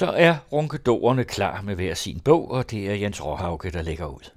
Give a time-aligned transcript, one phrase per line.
[0.00, 4.06] Så er runkedorerne klar med hver sin bog, og det er Jens Råhauke, der lægger
[4.06, 4.30] ud.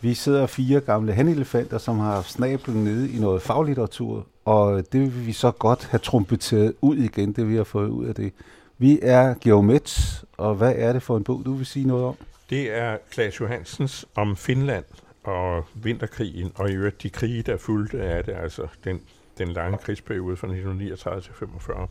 [0.00, 5.26] Vi sidder fire gamle hanelefanter, som har snablen nede i noget faglitteratur, og det vil
[5.26, 8.32] vi så godt have trumpeteret ud igen, det vi har fået ud af det.
[8.78, 12.14] Vi er Geomets, og hvad er det for en bog, du vil sige noget om?
[12.50, 14.84] Det er Klaas Johansens om Finland
[15.24, 19.00] og vinterkrigen, og i øvrigt de krige, der fulgte af det, altså den,
[19.38, 21.88] den lange krigsperiode fra 1939 til 45.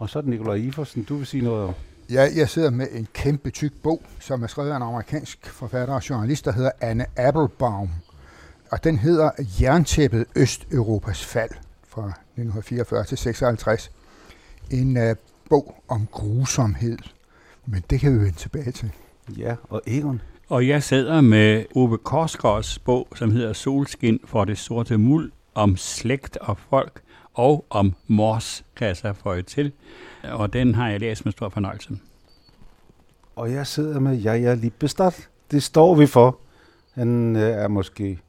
[0.00, 1.74] Og så er det Nikolaj Iversen, du vil sige noget om?
[2.10, 5.94] Ja, jeg sidder med en kæmpe tyk bog, som er skrevet af en amerikansk forfatter
[5.94, 7.88] og journalist, der hedder Anne Applebaum.
[8.70, 11.50] Og den hedder Jerntæppet Østeuropas fald
[11.88, 13.90] fra 1944 til 56.
[14.70, 15.16] En uh,
[15.48, 16.98] bog om grusomhed.
[17.66, 18.90] Men det kan vi vende tilbage til.
[19.36, 20.20] Ja, og Egon?
[20.48, 25.76] Og jeg sidder med Ove Korsgaards bog, som hedder Solskin for det sorte muld, om
[25.76, 27.02] slægt og folk,
[27.34, 29.72] og om mors, kan jeg så få til.
[30.24, 31.98] Og den har jeg læst med stor fornøjelse.
[33.36, 35.12] Og jeg sidder med Jaja Lippestad.
[35.50, 36.38] Det står vi for.
[36.92, 38.20] Han øh, er måske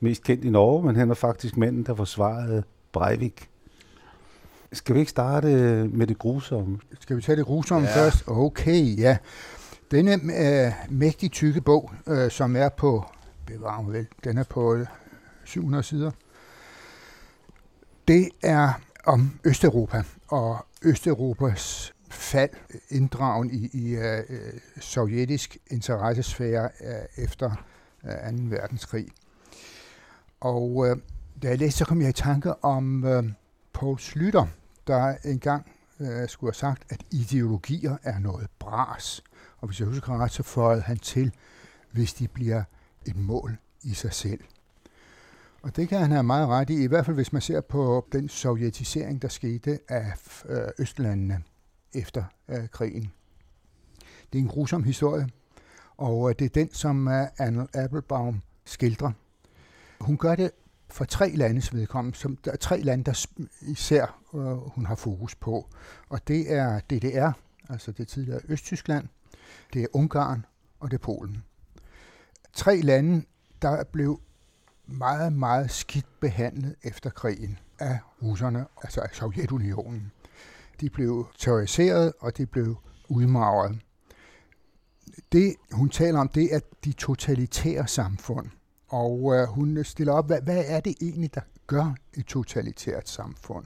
[0.00, 3.48] mest kendt i Norge, men han er faktisk manden, der forsvarede Breivik.
[4.72, 5.48] Skal vi ikke starte
[5.92, 6.78] med det grusomme?
[7.00, 7.96] Skal vi tage det grusomme ja.
[7.96, 8.24] først?
[8.26, 9.16] Okay, ja.
[9.90, 13.04] Denne øh, mægtig tykke bog, øh, som er på,
[13.46, 14.78] bevar mig vel, den er på
[15.44, 16.10] 700 sider.
[18.08, 22.50] Det er om Østeuropa og Østeuropas fald,
[22.90, 24.02] inddragen i, i uh,
[24.80, 27.50] sovjetisk interessesfære uh, efter
[28.04, 28.44] øh, uh, 2.
[28.44, 29.08] verdenskrig.
[30.40, 30.88] Og uh,
[31.42, 33.24] da jeg læste, så kom jeg i tanke om uh,
[33.72, 34.46] Paul Slytter,
[34.86, 39.22] der engang uh, skulle have sagt, at ideologier er noget bras.
[39.58, 41.32] Og hvis jeg husker ret, så føjede han til,
[41.90, 42.62] hvis de bliver
[43.06, 44.40] et mål i sig selv.
[45.62, 48.06] Og det kan han have meget ret i, i hvert fald hvis man ser på
[48.12, 50.12] den sovjetisering, der skete af
[50.48, 51.42] øh, Østlandene
[51.94, 53.12] efter øh, krigen.
[54.32, 55.28] Det er en grusom historie,
[55.96, 59.12] og øh, det er den, som øh, Anne Applebaum skildrer.
[60.00, 60.50] Hun gør det
[60.90, 63.26] for tre landes vedkommende, som der er tre lande, der
[63.60, 65.68] især øh, hun har fokus på.
[66.08, 67.30] Og det er DDR,
[67.68, 69.08] altså det tidligere Østtyskland,
[69.72, 70.46] det er Ungarn
[70.80, 71.44] og det er Polen.
[72.52, 73.24] Tre lande,
[73.62, 74.20] der blev
[74.88, 80.12] meget, meget skidt behandlet efter krigen af russerne, altså af Sovjetunionen.
[80.80, 82.76] De blev terroriseret, og de blev
[83.08, 83.78] udmagret.
[85.32, 88.46] Det, hun taler om, det er de totalitære samfund.
[88.88, 93.64] Og øh, hun stiller op, hvad, hvad er det egentlig, der gør et totalitært samfund?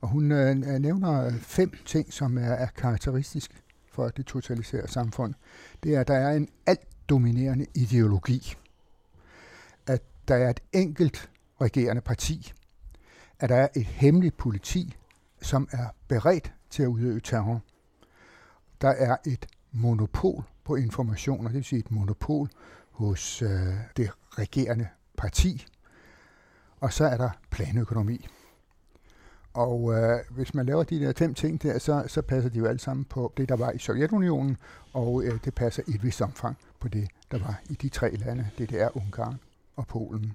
[0.00, 3.62] Og hun øh, nævner fem ting, som er, er karakteristisk
[3.92, 5.34] for det totalitære samfund.
[5.82, 8.56] Det er, at der er en alt dominerende ideologi
[10.28, 12.52] der er et enkelt regerende parti,
[13.38, 14.96] at der er et hemmeligt politi,
[15.42, 17.60] som er beredt til at udøve terror.
[18.80, 22.48] Der er et monopol på informationer, det vil sige et monopol
[22.90, 23.48] hos øh,
[23.96, 24.88] det regerende
[25.18, 25.66] parti.
[26.80, 28.26] Og så er der planøkonomi.
[29.54, 32.66] Og øh, hvis man laver de der fem ting der, så, så passer de jo
[32.66, 34.56] alle sammen på det, der var i Sovjetunionen,
[34.92, 38.16] og øh, det passer i et vist omfang på det, der var i de tre
[38.16, 39.38] lande, DDR, Ungarn
[39.76, 40.32] og Polen.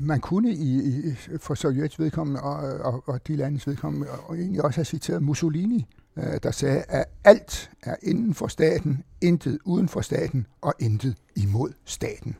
[0.00, 2.56] Man kunne i, i for Sovjets vedkommende og,
[2.92, 5.86] og, og de landes vedkommende og egentlig også have citeret Mussolini,
[6.16, 11.16] øh, der sagde, at alt er inden for staten, intet uden for staten og intet
[11.36, 12.36] imod staten.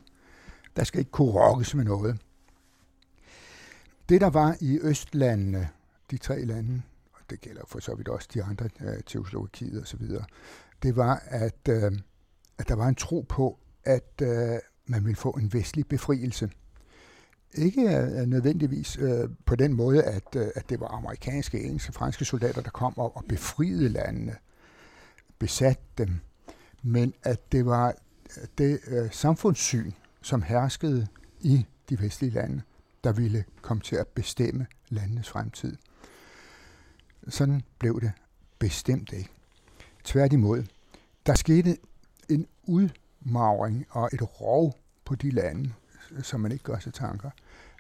[0.77, 2.19] Der skal ikke kunne rokkes med noget.
[4.09, 5.69] Det, der var i Østlandene,
[6.11, 6.83] de tre lande,
[7.13, 10.25] og det gælder for så vidt også de andre, øh, Tjekoslovakiet og så videre,
[10.83, 11.93] det var, at, øh,
[12.59, 16.51] at der var en tro på, at øh, man ville få en vestlig befrielse.
[17.55, 22.25] Ikke uh, nødvendigvis uh, på den måde, at, uh, at det var amerikanske, engelske, franske
[22.25, 24.37] soldater, der kom op og befriede landene,
[25.39, 26.21] besatte dem,
[26.83, 27.95] men at det var
[28.59, 31.07] det uh, samfundssyn, som herskede
[31.41, 32.63] i de vestlige lande,
[33.05, 35.77] der ville komme til at bestemme landenes fremtid.
[37.29, 38.13] Sådan blev det
[38.59, 39.31] bestemt ikke.
[40.05, 40.65] Tværtimod,
[41.27, 41.77] der skete
[42.29, 42.89] en ud
[43.25, 45.73] udmagring og et rov på de lande,
[46.23, 47.31] som man ikke gør sig tanker.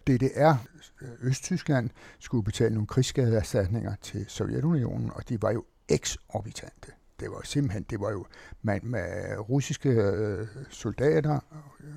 [0.06, 0.55] DDR,
[1.02, 6.93] øh, Østtyskland, skulle betale nogle krigsskadeerstatninger til Sovjetunionen, og de var jo eksorbitante.
[7.20, 8.26] Det var simpelthen, det var jo
[8.62, 11.41] man med russiske øh, soldater,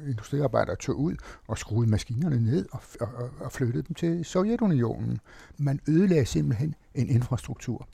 [0.07, 1.15] industriarbejdere tog ud
[1.47, 5.19] og skruede maskinerne ned og, og, og flyttede dem til Sovjetunionen.
[5.57, 7.87] Man ødelagde simpelthen en infrastruktur.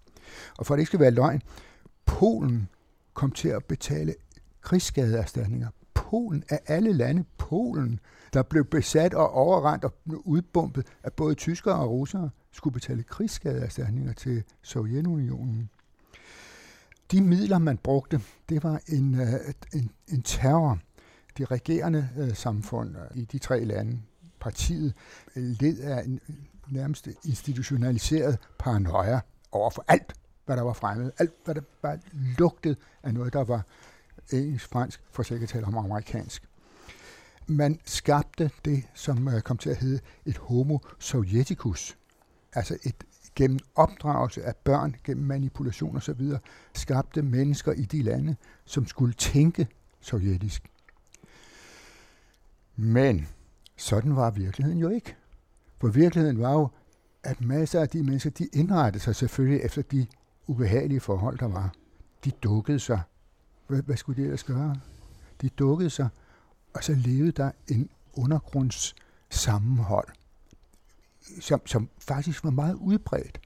[0.57, 1.41] Og for at det ikke skal være løgn,
[2.05, 2.69] Polen
[3.13, 4.15] kom til at betale
[4.63, 5.67] krigsskadeerstatninger.
[5.93, 7.99] Polen af alle lande, Polen,
[8.33, 14.13] der blev besat og overrendt og udbumpet af både tyskere og russere, skulle betale krigsskadeerstatninger
[14.13, 15.69] til Sovjetunionen.
[17.11, 19.27] De midler, man brugte, det var en, øh,
[19.73, 20.79] en, en terror.
[21.37, 23.99] De regerende øh, samfund øh, i de tre lande,
[24.39, 24.93] partiet,
[25.35, 26.19] led af en
[26.67, 29.19] nærmest institutionaliseret paranoia
[29.51, 30.13] over for alt,
[30.45, 31.11] hvad der var fremmed.
[31.17, 31.99] Alt, hvad der bare
[32.37, 33.65] lugtede af noget, der var
[34.31, 36.43] engelsk, fransk, for sikkert tale om amerikansk.
[37.47, 41.97] Man skabte det, som øh, kom til at hedde et homo sovjeticus,
[42.53, 42.95] altså et
[43.35, 46.31] gennem opdragelse af børn, gennem manipulation osv.,
[46.73, 48.35] skabte mennesker i de lande,
[48.65, 49.67] som skulle tænke
[49.99, 50.63] sovjetisk.
[52.75, 53.27] Men
[53.77, 55.15] sådan var virkeligheden jo ikke.
[55.79, 56.69] For virkeligheden var jo,
[57.23, 60.07] at masser af de mennesker, de indrettede sig selvfølgelig efter de
[60.47, 61.73] ubehagelige forhold, der var.
[62.25, 63.01] De dukkede sig.
[63.67, 64.75] Hvad, hvad skulle de ellers gøre?
[65.41, 66.09] De dukkede sig,
[66.73, 70.07] og så levede der en undergrundssammenhold,
[71.41, 73.39] som, som faktisk var meget udbredt.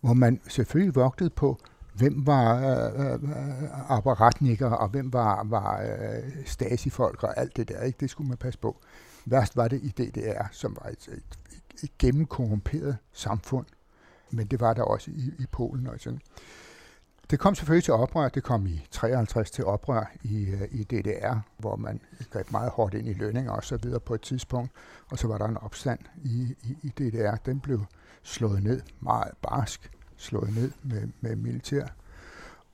[0.00, 1.60] Hvor man selvfølgelig vogtede på,
[1.94, 7.82] hvem var øh, øh, apparatnikker, og hvem var, var øh, stasifolk og alt det der.
[7.82, 7.96] Ikke?
[8.00, 8.80] Det skulle man passe på.
[9.24, 11.38] Værst var det i DDR, som var et, et,
[11.82, 13.66] et gennemkorrumperet samfund.
[14.30, 16.20] Men det var der også i, i Polen og sådan.
[17.34, 18.28] Det kom selvfølgelig til oprør.
[18.28, 22.00] Det kom i 53 til oprør i, øh, i DDR, hvor man
[22.30, 24.72] greb meget hårdt ind i lønninger og så videre på et tidspunkt.
[25.10, 27.36] Og så var der en opstand i, i, i DDR.
[27.46, 27.84] Den blev
[28.22, 31.86] slået ned meget barsk, slået ned med, med militær.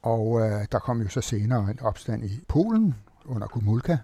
[0.03, 3.97] Og øh, der kom jo så senere en opstand i Polen under Gomulka.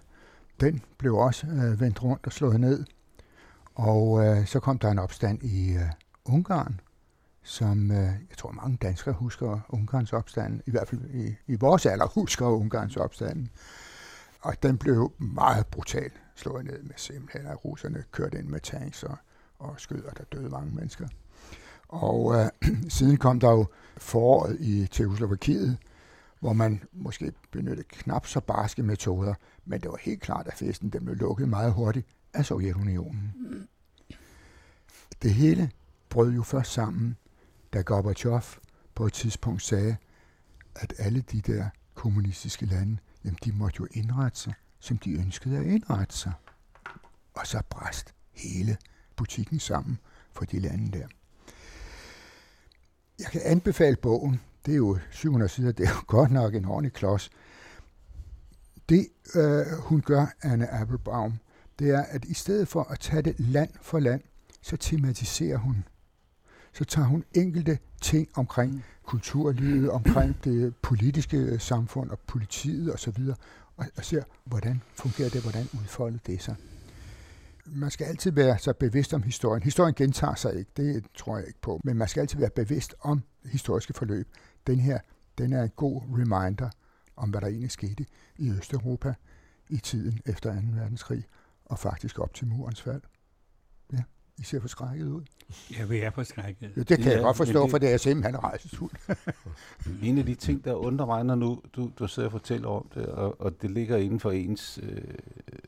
[0.59, 2.85] Den blev også øh, vendt rundt og slået ned.
[3.75, 5.91] Og øh, så kom der en opstand i øh,
[6.25, 6.79] Ungarn,
[7.47, 11.85] som øh, jeg tror mange danskere husker Ungarns opstand, i hvert fald i, i vores
[11.85, 13.47] alder husker Ungarns opstand.
[14.41, 19.03] Og den blev meget brutalt slået ned med simpelthen, at russerne kørte ind med tanks
[19.03, 19.17] og,
[19.59, 21.07] og skød, og der døde mange mennesker.
[21.87, 22.49] Og øh,
[22.89, 23.65] siden kom der jo
[23.97, 25.77] foråret i Tjekoslovakiet,
[26.39, 29.33] hvor man måske benyttede knap så barske metoder,
[29.65, 33.33] men det var helt klart, at festen den blev lukket meget hurtigt af Sovjetunionen.
[35.21, 35.71] Det hele
[36.09, 37.17] brød jo først sammen,
[37.73, 38.41] da Gorbachev
[38.95, 39.97] på et tidspunkt sagde,
[40.75, 45.57] at alle de der kommunistiske lande, jamen de måtte jo indrette sig, som de ønskede
[45.57, 46.31] at indrette sig.
[47.33, 48.77] Og så bræst hele
[49.15, 49.99] butikken sammen
[50.31, 51.07] for de lande der.
[53.19, 54.41] Jeg kan anbefale bogen.
[54.65, 57.29] Det er jo 700 sider, det er jo godt nok en ordentlig klods.
[58.89, 61.39] Det, øh, hun gør, Anne Applebaum,
[61.79, 64.21] det er, at i stedet for at tage det land for land,
[64.61, 65.85] så tematiserer hun.
[66.77, 68.81] Så tager hun enkelte ting omkring mm.
[69.03, 73.23] kulturlivet, omkring det politiske samfund og politiet osv.,
[73.77, 76.55] og, og ser, hvordan fungerer det, hvordan udfolder det sig.
[77.65, 79.63] Man skal altid være så bevidst om historien.
[79.63, 82.95] Historien gentager sig ikke, det tror jeg ikke på, men man skal altid være bevidst
[82.99, 84.27] om historiske forløb.
[84.67, 84.99] Den her,
[85.37, 86.69] den er en god reminder
[87.15, 88.05] om, hvad der egentlig skete
[88.37, 89.13] i Østeuropa
[89.69, 90.61] i tiden efter 2.
[90.73, 91.23] verdenskrig,
[91.65, 93.01] og faktisk op til murens fald.
[93.93, 94.03] Ja,
[94.37, 95.21] I ser forskrækket ud.
[95.77, 96.71] Ja, vi er forskrækket.
[96.77, 98.91] Ja, det kan ja, jeg godt forstå, det, for det er simpelthen rejsesfuld.
[100.03, 102.89] en af de ting, der undrer mig, når nu du, du sidder og fortæller om
[102.95, 105.01] det, og, og det ligger inden for ens øh,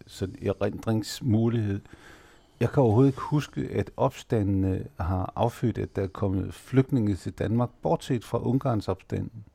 [0.08, 1.80] sådan erindringsmulighed.
[2.60, 7.32] Jeg kan overhovedet ikke huske, at opstandene har affødt, at der er kommet flygtninge til
[7.32, 9.46] Danmark, bortset fra Ungarns opstanden.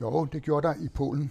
[0.00, 1.30] Jo, det gjorde der i Polen.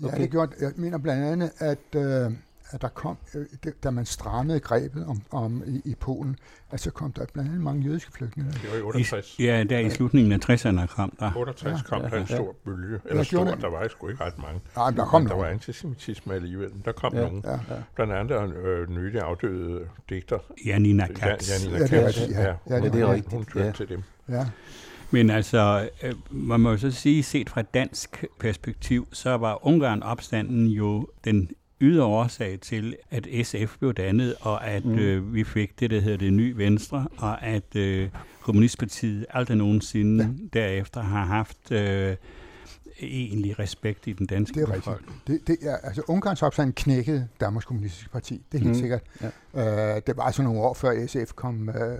[0.00, 0.20] Ja, okay.
[0.20, 2.32] det gjorde, jeg mener blandt andet, at, øh,
[2.70, 6.36] at der kom, øh, det, da man strammede grebet om, om i, i Polen,
[6.70, 8.52] at så kom der blandt andet mange jødiske flygtninge.
[8.52, 9.36] Det var i 68.
[9.38, 11.30] I, ja, der i slutningen af 60'erne kom der.
[11.36, 13.00] 68 kom ja, der en stor bølge.
[13.04, 13.58] Eller stor, det.
[13.60, 14.60] der var sgu ikke ret mange.
[14.76, 15.46] Nej, men der kom men der nogen.
[15.46, 16.70] var antisemitisme alligevel.
[16.84, 17.42] Der kom Ja, nogen.
[17.44, 17.58] ja, ja.
[17.94, 19.80] Blandt andet en øh, nylig afdøde
[20.10, 20.38] digter.
[20.66, 21.50] Janina Katz.
[21.64, 22.18] Janina Ja, det er Katz.
[22.18, 22.42] rigtigt, ja.
[22.70, 23.72] Ja, hun, det er rigtigt, Hun hørte ja.
[23.72, 24.02] til dem.
[24.28, 24.46] Ja.
[25.10, 30.66] Men altså, øh, man må jo så sige, set fra dansk perspektiv, så var Ungarn-opstanden
[30.66, 34.98] jo den ydre årsag til, at SF blev dannet, og at mm.
[34.98, 38.08] øh, vi fik det, der hedder det nye Venstre, og at øh,
[38.40, 40.60] Kommunistpartiet aldrig nogensinde ja.
[40.60, 42.16] derefter har haft øh,
[43.00, 44.84] egentlig respekt i den danske Det er rigtigt.
[44.84, 45.22] befolkning.
[45.26, 48.42] Det, det er, altså, Ungarns opstand knækkede Danmarks Kommunistiske Parti.
[48.52, 48.80] Det er helt Mm.
[48.80, 49.02] sikkert.
[49.54, 49.96] Ja.
[49.96, 51.98] Øh, det var altså nogle år før SF kom, øh, øh,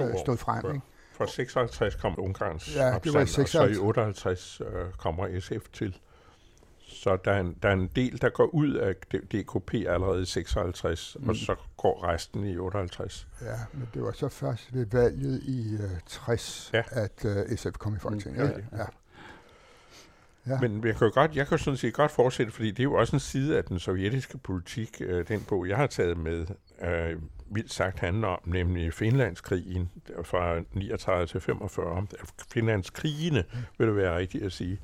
[0.00, 0.62] år stod frem.
[0.62, 0.72] før.
[0.72, 0.84] Ikke?
[1.12, 3.76] Fra 56 kom Ungarns Ja, det var i opstand, og så 56.
[3.76, 4.66] i 58 øh,
[4.98, 5.96] kommer SF til.
[6.88, 8.94] Så der er, en, der er en del, der går ud af
[9.32, 11.28] DKP allerede i 56, mm.
[11.28, 13.26] og så går resten i 58.
[13.42, 16.82] Ja, men det var så først ved valget i øh, 60, Ja.
[16.90, 18.56] at øh, SF kom i Folketinget.
[18.56, 18.82] Mm, Ja, ja.
[18.82, 18.86] ja.
[20.46, 20.60] Ja.
[20.60, 23.16] Men jeg kan, godt, jeg kan sådan set godt fortsætte, fordi det er jo også
[23.16, 26.46] en side af den sovjetiske politik, øh, den bog, jeg har taget med,
[26.82, 27.16] øh,
[27.50, 29.90] vildt sagt handler om, nemlig Finlandskrigen
[30.22, 32.06] fra 39 til 45.
[32.52, 33.44] Finlandskrigene,
[33.78, 34.78] vil det være rigtigt at sige,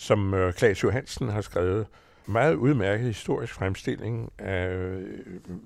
[0.00, 0.52] som øh,
[0.82, 1.86] Johansen har skrevet
[2.26, 5.02] meget udmærket historisk fremstilling af øh,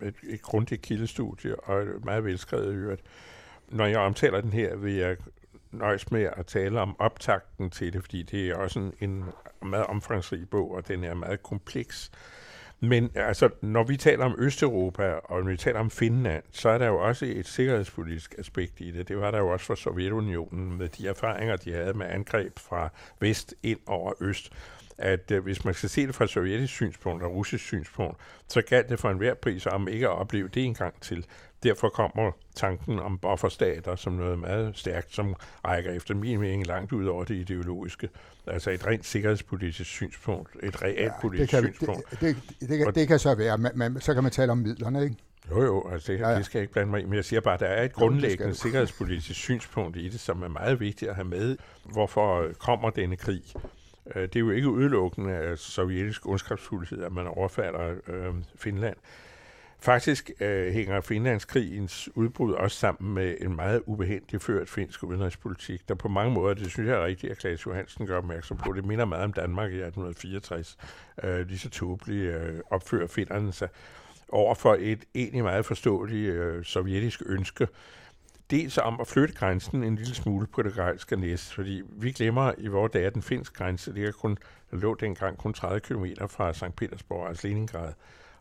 [0.03, 3.03] et, et grundigt kildestudie og et meget velskrevet øvrigt.
[3.69, 5.17] Når jeg omtaler den her, vil jeg
[5.71, 9.25] nøjes med at tale om optakten til det, fordi det er også en, en
[9.63, 12.11] meget omfangsrig bog, og den er meget kompleks.
[12.89, 16.79] Men altså, når vi taler om Østeuropa, og når vi taler om Finland, så er
[16.79, 19.09] der jo også et sikkerhedspolitisk aspekt i det.
[19.09, 22.89] Det var der jo også for Sovjetunionen med de erfaringer, de havde med angreb fra
[23.21, 24.53] vest ind over øst
[24.99, 28.17] at øh, hvis man skal se det fra sovjetisk synspunkt og russisk synspunkt,
[28.49, 31.27] så galt det for enhver pris om ikke at opleve det en gang til.
[31.65, 36.93] Derfor kommer tanken om bufferstater som noget meget stærkt, som rækker efter min mening langt
[36.93, 38.09] ud over det ideologiske.
[38.47, 42.11] Altså et rent sikkerhedspolitisk synspunkt, et reelt ja, politisk det kan, synspunkt.
[42.11, 44.53] Det, det, det, det, kan, det kan så være, man, man, så kan man tale
[44.53, 45.17] om midlerne, ikke?
[45.51, 46.37] Jo, jo, altså det, ja, ja.
[46.37, 47.93] det skal jeg ikke blande mig i, men jeg siger bare, at der er et
[47.93, 51.57] grundlæggende jo, sikkerhedspolitisk synspunkt i det, som er meget vigtigt at have med.
[51.85, 53.43] Hvorfor kommer denne krig?
[54.15, 58.97] Øh, det er jo ikke udelukkende af sovjetisk ondskabsfuldhed, at man overfalder øh, Finland.
[59.85, 65.95] Faktisk øh, hænger Finlandskrigens udbrud også sammen med en meget ubehendig ført finsk udenrigspolitik, der
[65.95, 68.85] på mange måder, det synes jeg er rigtigt, at Claes Johansen gør opmærksom på, det
[68.85, 70.77] minder meget om Danmark i 1864.
[71.25, 73.69] Øh, lige så tåbeligt øh, opfører finnerne sig
[74.29, 77.69] over for et egentlig meget forståeligt øh, sovjetisk ønske
[78.51, 82.53] dels om at flytte grænsen en lille smule på det grænske næs, fordi vi glemmer
[82.59, 84.39] i vores dage, at den finske grænse, det er kun,
[84.71, 86.77] der lå dengang kun 30 km fra St.
[86.77, 87.93] Petersborg, altså Leningrad.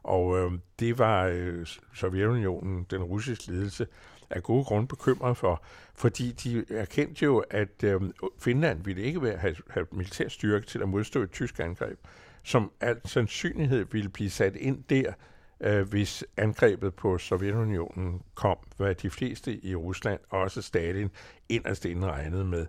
[0.03, 3.87] Og øh, det var øh, Sovjetunionen, den russiske ledelse,
[4.29, 5.63] af gode grunde bekymret for,
[5.95, 8.01] fordi de erkendte jo, at øh,
[8.39, 11.99] Finland ville ikke være, have, have militær styrke til at modstå et tysk angreb,
[12.43, 15.13] som al sandsynlighed ville blive sat ind der,
[15.61, 21.09] øh, hvis angrebet på Sovjetunionen kom, hvad de fleste i Rusland, også Stalin,
[21.49, 22.65] inderst inde regnede med.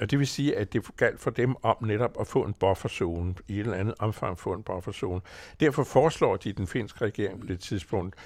[0.00, 3.34] Og det vil sige, at det galt for dem om netop at få en bufferzone,
[3.48, 5.20] i et eller andet omfang få en bufferzone.
[5.60, 8.16] Derfor foreslår de den finske regering på det tidspunkt,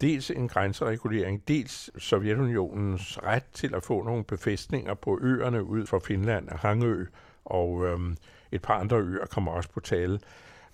[0.00, 5.98] dels en grænseregulering, dels Sovjetunionens ret til at få nogle befæstninger på øerne ud for
[5.98, 7.06] Finland, Hangø
[7.44, 8.16] og øhm,
[8.52, 10.20] et par andre øer kommer også på tale.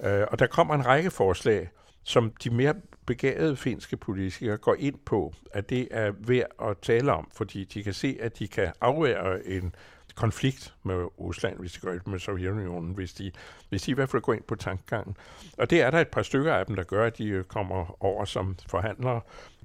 [0.05, 1.69] Øh, og der kommer en række forslag,
[2.02, 2.75] som de mere
[3.07, 7.83] begavede finske politikere går ind på, at det er værd at tale om, fordi de
[7.83, 9.75] kan se, at de kan afvære en
[10.14, 13.33] konflikt med Rusland, hvis de går ind med Sovjetunionen, hvis de,
[13.69, 15.17] hvis de i hvert fald går ind på tankgangen.
[15.59, 18.05] Og det er der et par stykker af dem, der gør, at de øh, kommer
[18.05, 19.21] over som forhandlere.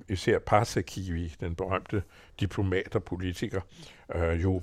[0.10, 2.04] Især Parsakivi, den berømte
[2.40, 3.62] diplomat og politiker,
[4.16, 4.62] øh, Jo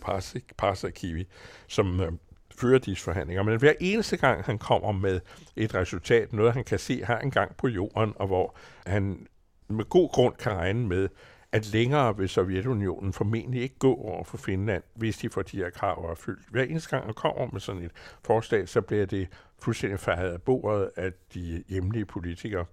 [0.59, 1.27] Parsakivi,
[1.67, 2.12] som øh,
[2.57, 3.43] fører disse forhandlinger.
[3.43, 5.21] Men hver eneste gang, han kommer med
[5.57, 9.27] et resultat, noget han kan se har en gang på jorden, og hvor han
[9.69, 11.09] med god grund kan regne med,
[11.53, 15.71] at længere vil Sovjetunionen formentlig ikke gå over for Finland, hvis de får de her
[15.71, 16.49] krav opfyldt.
[16.51, 17.91] Hver eneste gang, der kommer med sådan et
[18.25, 19.29] forslag, så bliver det
[19.59, 22.65] fuldstændig fejret af bordet af de hjemlige politikere.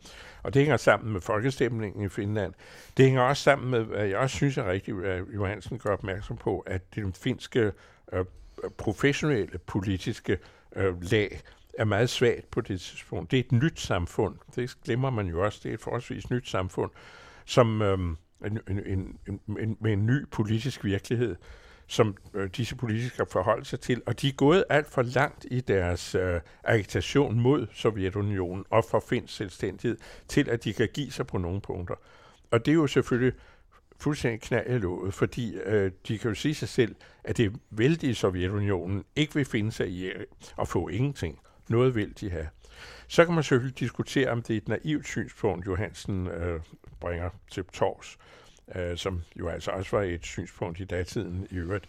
[0.44, 2.54] Og det hænger sammen med folkestemningen i Finland.
[2.98, 6.38] Det hænger også sammen med, hvad jeg også synes er rigtigt, at Johansen gør opmærksom
[6.38, 7.72] på, at den finske
[8.14, 8.26] øh,
[8.78, 10.38] professionelle politiske
[10.76, 11.42] øh, lag
[11.74, 13.32] er meget svagt på det tidspunkt.
[13.32, 14.36] Det er et nyt samfund.
[14.56, 15.60] Det glemmer man jo også.
[15.64, 16.92] Det er et forholdsvis nyt samfund,
[17.46, 17.98] som øh,
[18.46, 21.36] en, en, en, en, med en ny politisk virkelighed,
[21.88, 24.02] som øh, disse politikere forholder sig til.
[24.06, 29.04] Og de er gået alt for langt i deres øh, agitation mod Sovjetunionen og for
[29.10, 31.96] finsk selvstændighed, til at de kan give sig på nogle punkter.
[32.52, 33.40] Og det er jo selvfølgelig
[34.00, 38.16] fuldstændig knald i låget, fordi øh, de kan jo sige sig selv, at det vældige
[38.16, 40.12] Sovjetunionen ikke vil finde sig i
[40.60, 41.40] at få ingenting.
[41.70, 42.48] Noget vil de have.
[43.08, 46.60] Så kan man selvfølgelig diskutere, om det er et naivt synspunkt, Johansen øh,
[47.00, 48.18] bringer til tors,
[48.76, 51.86] øh, som jo altså også var et synspunkt i datiden i øvrigt,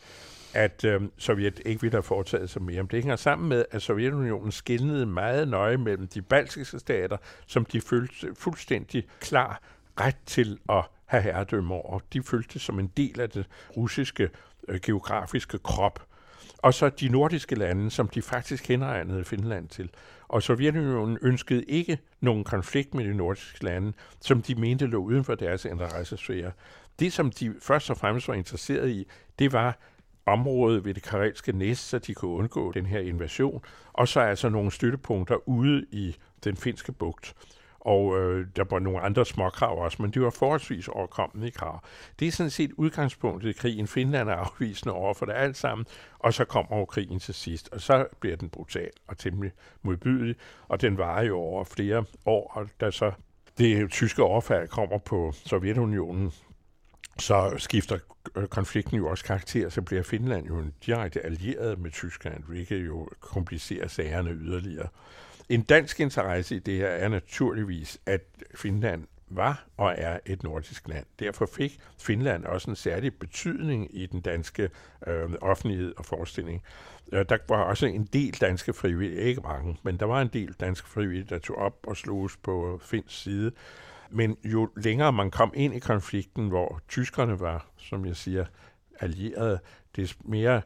[0.54, 2.82] at øh, Sovjet ikke ville have foretaget sig mere.
[2.82, 7.64] Men det hænger sammen med, at Sovjetunionen skillede meget nøje mellem de baltiske stater, som
[7.64, 9.60] de følte fuldstændig klar
[10.00, 12.00] ret til at have herredømme over.
[12.12, 14.30] De følte som en del af det russiske
[14.68, 16.06] øh, geografiske krop.
[16.58, 19.90] Og så de nordiske lande, som de faktisk henregnede Finland til.
[20.30, 25.24] Og Sovjetunionen ønskede ikke nogen konflikt med de nordiske lande, som de mente lå uden
[25.24, 26.52] for deres interessesfære.
[26.98, 29.06] Det, som de først og fremmest var interesseret i,
[29.38, 29.78] det var
[30.26, 34.48] området ved det karelske næst, så de kunne undgå den her invasion, og så altså
[34.48, 37.34] nogle støttepunkter ude i den finske bugt
[37.80, 41.84] og øh, der var nogle andre småkrav også, men det var forholdsvis overkommelige krav.
[42.18, 43.86] Det er sådan set udgangspunktet i krigen.
[43.86, 45.86] Finland er afvisende over for det alt sammen,
[46.18, 50.36] og så kommer jo krigen til sidst, og så bliver den brutal og temmelig modbydelig,
[50.68, 53.12] og den varer jo over flere år, og da så
[53.58, 56.32] det tyske overfald kommer på Sovjetunionen,
[57.18, 57.98] så skifter
[58.36, 62.86] øh, konflikten jo også karakter, så bliver Finland jo en direkte allieret med Tyskland, hvilket
[62.86, 64.88] jo komplicerer sagerne yderligere.
[65.50, 68.20] En dansk interesse i det her er naturligvis, at
[68.54, 71.06] Finland var og er et nordisk land.
[71.18, 74.70] Derfor fik Finland også en særlig betydning i den danske
[75.06, 76.62] øh, offentlighed og forestilling.
[77.12, 80.52] Øh, der var også en del danske frivillige, ikke mange, men der var en del
[80.52, 83.52] danske frivillige, der tog op og sloges på finsk side.
[84.10, 88.44] Men jo længere man kom ind i konflikten, hvor tyskerne var, som jeg siger,
[89.00, 89.58] allierede,
[89.96, 90.62] des mere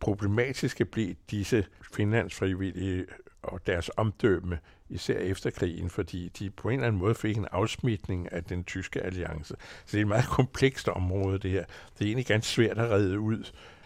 [0.00, 3.06] problematiske blev disse Finlands frivillige
[3.46, 7.46] og deres omdømme, især efter krigen, fordi de på en eller anden måde fik en
[7.52, 9.54] afsmitning af den tyske alliance.
[9.86, 11.64] Så det er et meget komplekst område, det her.
[11.98, 13.44] Det er egentlig ganske svært at redde ud.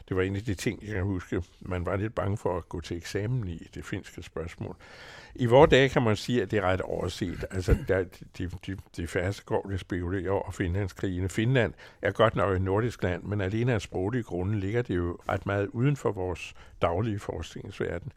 [0.08, 2.68] Det var en af de ting, jeg kan huske, man var lidt bange for at
[2.68, 4.76] gå til eksamen i det finske spørgsmål.
[5.34, 7.44] I vores dage kan man sige, at det er ret overset.
[7.50, 8.04] Altså, der,
[8.38, 11.28] de, de, de færreste går det spekulerer over Finlandskrigene.
[11.28, 15.18] Finland er godt nok et nordisk land, men alene af sproglige grunde ligger det jo
[15.28, 18.12] ret meget uden for vores daglige forskningsverden.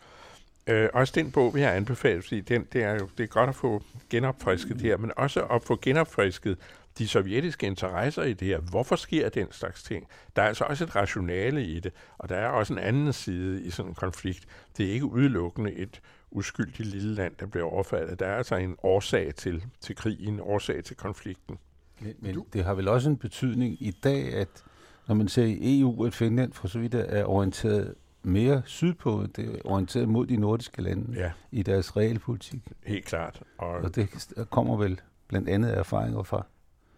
[0.67, 3.49] Øh, også den bog, vi har anbefalet, fordi den, det, er jo, det er godt
[3.49, 6.57] at få genopfrisket det her, men også at få genopfrisket
[6.97, 8.59] de sovjetiske interesser i det her.
[8.59, 10.07] Hvorfor sker den slags ting?
[10.35, 13.63] Der er altså også et rationale i det, og der er også en anden side
[13.63, 14.45] i sådan en konflikt.
[14.77, 16.01] Det er ikke udelukkende et
[16.31, 18.19] uskyldigt lille land, der bliver overfaldet.
[18.19, 21.57] Der er altså en årsag til, til krigen, en årsag til konflikten.
[21.99, 24.63] Men, men det har vel også en betydning i dag, at
[25.07, 29.45] når man ser i EU, at Finland for så vidt er orienteret mere sydpå, det
[29.45, 31.31] er orienteret mod de nordiske lande ja.
[31.51, 32.61] i deres realpolitik.
[32.83, 33.41] Helt klart.
[33.57, 34.09] Og, og det
[34.49, 36.45] kommer vel blandt andet af erfaringer fra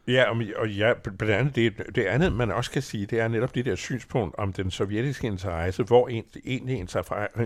[0.07, 3.27] Ja, og, og ja, blandt andet det, det andet, man også kan sige, det er
[3.27, 6.77] netop det der synspunkt om den sovjetiske interesse, hvor en, egentlig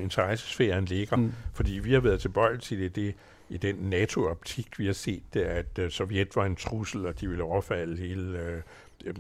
[0.01, 1.15] interessesfæren ligger.
[1.15, 1.33] Mm.
[1.53, 3.15] Fordi vi har været tilbøjelige til det, det
[3.49, 7.27] i den NATO-optik, vi har set, det, at uh, Sovjet var en trussel, og de
[7.27, 8.61] ville overfalde hele uh,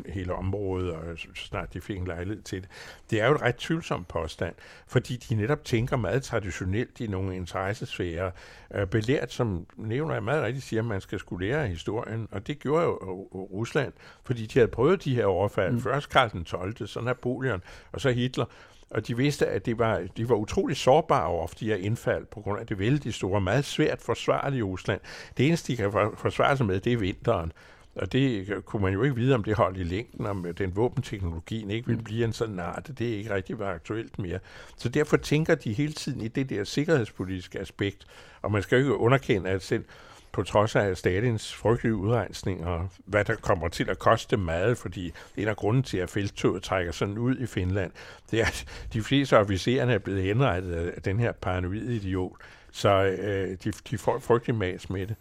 [0.05, 2.69] hele området, og så snart de fik en lejlighed til det.
[3.09, 4.55] Det er jo et ret tvivlsomt påstand,
[4.87, 8.31] fordi de netop tænker meget traditionelt i nogle interessesfærer.
[8.73, 12.47] Øh, belært, som nævner jeg meget rigtigt, siger, at man skal skulle lære historien, og
[12.47, 12.97] det gjorde jo
[13.33, 15.73] Rusland, fordi de havde prøvet de her overfald.
[15.73, 15.81] Mm.
[15.81, 18.45] Først Karl den 12., så Napoleon, og så Hitler,
[18.89, 22.25] og de vidste, at de var, de var utrolig sårbare over for de her indfald,
[22.25, 25.01] på grund af det vældig store, meget svært forsvarlige Rusland.
[25.37, 27.51] Det eneste, de kan forsvare sig med, det er vinteren.
[27.99, 31.71] Og det kunne man jo ikke vide, om det holdt i længden, om den våbenteknologien
[31.71, 32.03] ikke ville mm.
[32.03, 32.91] blive en sådan art.
[32.97, 34.39] Det er ikke rigtig var aktuelt mere.
[34.77, 38.07] Så derfor tænker de hele tiden i det der sikkerhedspolitiske aspekt.
[38.41, 39.83] Og man skal jo ikke underkende, at selv
[40.31, 45.11] på trods af Stalins frygtelige udrensning, og hvad der kommer til at koste meget, fordi
[45.37, 47.91] en af grunden til, at felttoget trækker sådan ud i Finland,
[48.31, 52.37] det er, at de fleste officererne er blevet henrettet af den her paranoide idiot.
[52.71, 55.15] Så øh, de, de får frygtelig mas med det.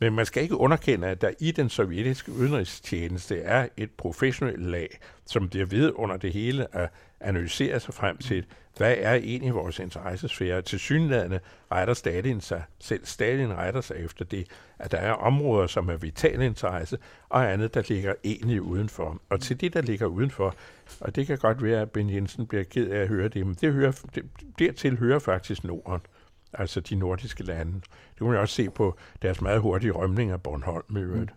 [0.00, 4.98] Men man skal ikke underkende, at der i den sovjetiske udenrigstjeneste er et professionelt lag,
[5.26, 9.78] som bliver ved under det hele at analysere sig frem til, hvad er egentlig vores
[9.78, 10.62] interessesfære.
[10.62, 11.40] Til synlædende
[11.72, 14.46] retter Stalin sig, selv Stalin retter sig efter det,
[14.78, 19.22] at der er områder, som er vital interesse, og andet, der ligger egentlig udenfor.
[19.30, 20.54] Og til det, der ligger udenfor,
[21.00, 23.56] og det kan godt være, at Ben Jensen bliver ked af at høre det, men
[23.60, 24.24] det hører, det,
[24.58, 26.00] dertil hører faktisk Norden
[26.52, 27.72] altså de nordiske lande.
[27.72, 31.30] Det kunne man også se på deres meget hurtige rømning af Bornholm i øvrigt.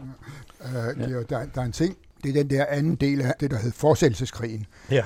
[0.00, 0.10] Mm.
[0.60, 3.34] Uh, det er, der, der er en ting, det er den der anden del af
[3.40, 4.66] det, der hedder forsættelseskrigen.
[4.90, 5.04] Ja.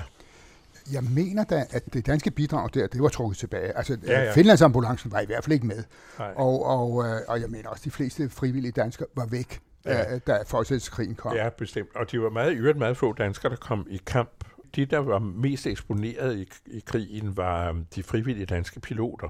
[0.92, 3.76] Jeg mener da, at det danske bidrag der, det var trukket tilbage.
[3.76, 4.32] Altså, ja, ja.
[4.32, 5.85] Finlandsambulancen var i hvert fald ikke med.
[6.18, 10.18] Og, og, øh, og jeg mener også, at de fleste frivillige danskere var væk, ja.
[10.18, 11.35] da forsættelseskrigen kom.
[11.35, 11.96] Ja, bestemt.
[11.96, 14.44] Og de var meget, i øvrigt meget få danskere, der kom i kamp
[14.76, 19.28] de, der var mest eksponeret i, i krigen, var øhm, de frivillige danske piloter.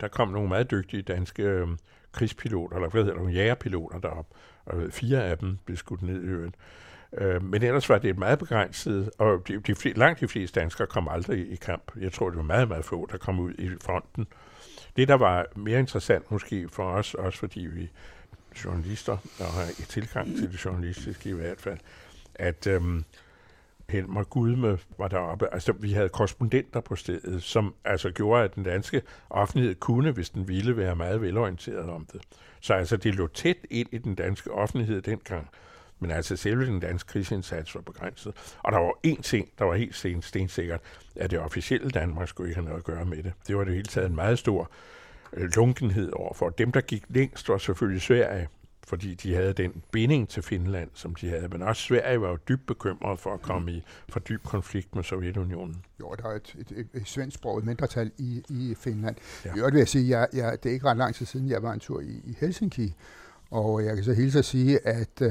[0.00, 1.68] Der kom nogle meget dygtige danske øh,
[2.12, 4.26] krigspiloter, eller hvad hedder nogle jægerpiloter derop,
[4.66, 6.54] og fire af dem blev skudt ned i øen.
[7.12, 10.86] Øh, men ellers var det et meget begrænset, og de, de, langt de fleste danskere
[10.86, 11.92] kom aldrig i, i kamp.
[12.00, 14.26] Jeg tror, det var meget, meget få, der kom ud i fronten.
[14.96, 17.90] Det, der var mere interessant måske for os, også fordi vi
[18.64, 21.78] journalister, og har tilgang til det journalistiske i hvert fald,
[22.34, 23.04] at øhm,
[23.88, 25.54] Helmer Gudme var deroppe.
[25.54, 30.30] Altså, vi havde korrespondenter på stedet, som altså gjorde, at den danske offentlighed kunne, hvis
[30.30, 32.20] den ville, være meget velorienteret om det.
[32.60, 35.48] Så altså, det lå tæt ind i den danske offentlighed dengang.
[35.98, 38.56] Men altså, selve den danske krigsindsats var begrænset.
[38.62, 40.80] Og der var én ting, der var helt sten, stensikkert,
[41.16, 43.32] at det officielle Danmark skulle ikke have noget at gøre med det.
[43.46, 44.70] Det var det hele taget en meget stor
[45.32, 46.50] øh, lunkenhed overfor.
[46.50, 48.48] Dem, der gik længst, var selvfølgelig Sverige,
[48.86, 51.48] fordi de havde den binding til Finland, som de havde.
[51.48, 55.02] Men også Sverige var jo dybt bekymret for at komme i for dyb konflikt med
[55.02, 55.84] Sovjetunionen.
[56.00, 59.16] Jo, der er et, et, et, et svensksproget mindretal i, i Finland.
[59.44, 59.56] Ja.
[59.56, 61.72] Øvrigt vil jeg sige, jeg, jeg, det er ikke ret lang tid siden, jeg var
[61.72, 62.94] en tur i, i Helsinki,
[63.50, 65.30] og jeg kan så hilse at sige, at øh,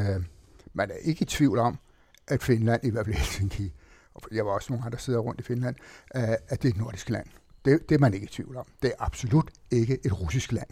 [0.74, 1.78] man er ikke i tvivl om,
[2.28, 3.74] at Finland, i hvert fald Helsinki,
[4.14, 5.76] og jeg var også nogle andre, der sidder rundt i Finland,
[6.16, 7.28] øh, at det er et nordisk land.
[7.66, 8.66] Det, det er man ikke i tvivl om.
[8.82, 10.68] Det er absolut ikke et russisk land.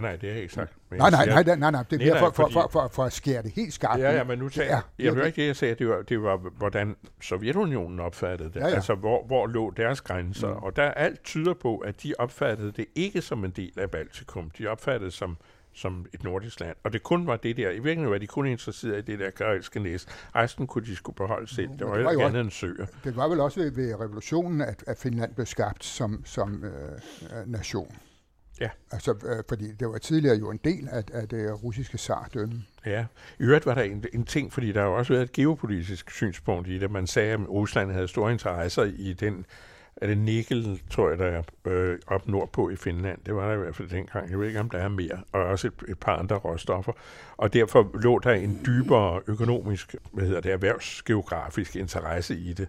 [0.00, 0.72] Nej, nej, det er ikke sagt.
[0.90, 3.04] Men nej, nej, nej, nej, nej, nej, det er mere for, for, for, for, for
[3.04, 4.00] at skære det helt skarpt.
[4.00, 6.22] Ja, ja, men nu tager jeg, jeg hører ikke det, jeg sagde, det var, det
[6.22, 8.60] var, hvordan Sovjetunionen opfattede det.
[8.60, 8.74] Ja, ja.
[8.74, 10.48] Altså, hvor, hvor lå deres grænser.
[10.48, 10.62] Mm.
[10.62, 14.50] Og der alt tyder på, at de opfattede det ikke som en del af Baltikum.
[14.58, 15.36] De opfattede det som
[15.72, 16.76] som et nordisk land.
[16.84, 17.70] Og det kun var det der.
[17.70, 20.06] I virkeligheden var de kun interesseret i det der karelske næs.
[20.36, 21.68] Resten kunne de skulle beholde selv.
[21.68, 22.86] Det var, det var ikke andet end søer.
[23.04, 27.00] Det var vel også ved, ved revolutionen, at, at Finland blev skabt som, som øh,
[27.46, 27.96] nation.
[28.60, 28.68] Ja.
[28.90, 32.64] Altså, øh, fordi det var tidligere jo en del af, af det russiske sardømme.
[32.86, 33.06] Ja.
[33.38, 36.10] I øvrigt var der en, en ting, fordi der har jo også været et geopolitisk
[36.10, 36.90] synspunkt i det.
[36.90, 39.46] Man sagde, at Rusland havde store interesser i den
[40.02, 43.18] er det nikkel, tror jeg, der er øh, op nordpå i Finland.
[43.26, 44.30] Det var der i hvert fald dengang.
[44.30, 45.22] Jeg ved ikke, om der er mere.
[45.32, 46.92] Og også et, et par andre råstoffer.
[47.36, 52.68] Og derfor lå der en dybere økonomisk, hvad hedder det, erhvervsgeografisk interesse i det.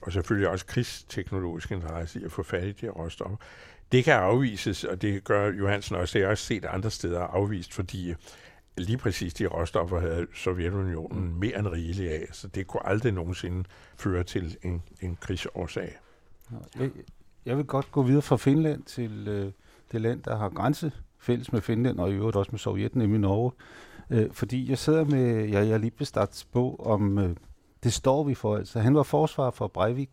[0.00, 3.36] Og selvfølgelig også krigsteknologisk interesse i at få fat i de råstoffer.
[3.92, 6.18] Det kan afvises, og det gør Johansen også.
[6.18, 8.14] Det har også set andre steder afvist, fordi
[8.78, 13.64] lige præcis de råstoffer havde Sovjetunionen mere end rigeligt af, så det kunne aldrig nogensinde
[13.96, 15.98] føre til en, en krigsårsag.
[16.78, 16.90] Jeg,
[17.44, 19.52] jeg vil godt gå videre fra Finland til øh,
[19.92, 23.20] det land, der har grænse fælles med Finland, og i øvrigt også med Sovjet, nemlig
[23.20, 23.52] Norge.
[24.10, 27.36] Øh, fordi jeg sidder med ja, jeg lige bestartet bog om, øh,
[27.82, 30.10] det står vi for, altså han var forsvar for Breivik.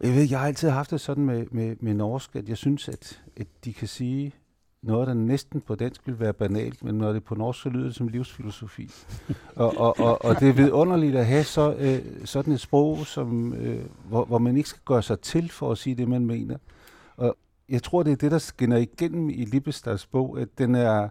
[0.00, 2.88] Jeg ved, jeg har altid haft det sådan med, med, med norsk, at jeg synes,
[2.88, 4.34] at, at de kan sige,
[4.82, 7.68] noget, der næsten på dansk vil være banalt, men når det er på norsk, så
[7.68, 8.90] lyder det som livsfilosofi.
[9.56, 13.54] og, og, og, og det er vidunderligt at have så, øh, sådan et sprog, som,
[13.54, 16.58] øh, hvor, hvor man ikke skal gøre sig til for at sige det, man mener.
[17.16, 17.36] Og
[17.68, 21.08] jeg tror, det er det, der skinner igennem i Lippestads bog, at den er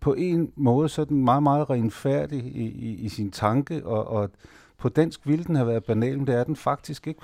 [0.00, 4.30] på en måde sådan meget, meget renfærdig i, i, i sin tanke, og, og
[4.78, 7.20] på dansk ville den have været banal, men det er den faktisk ikke.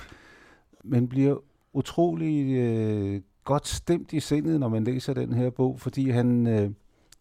[0.87, 1.37] Men bliver
[1.72, 6.70] utrolig øh, godt stemt i sindet, når man læser den her bog, fordi han, øh,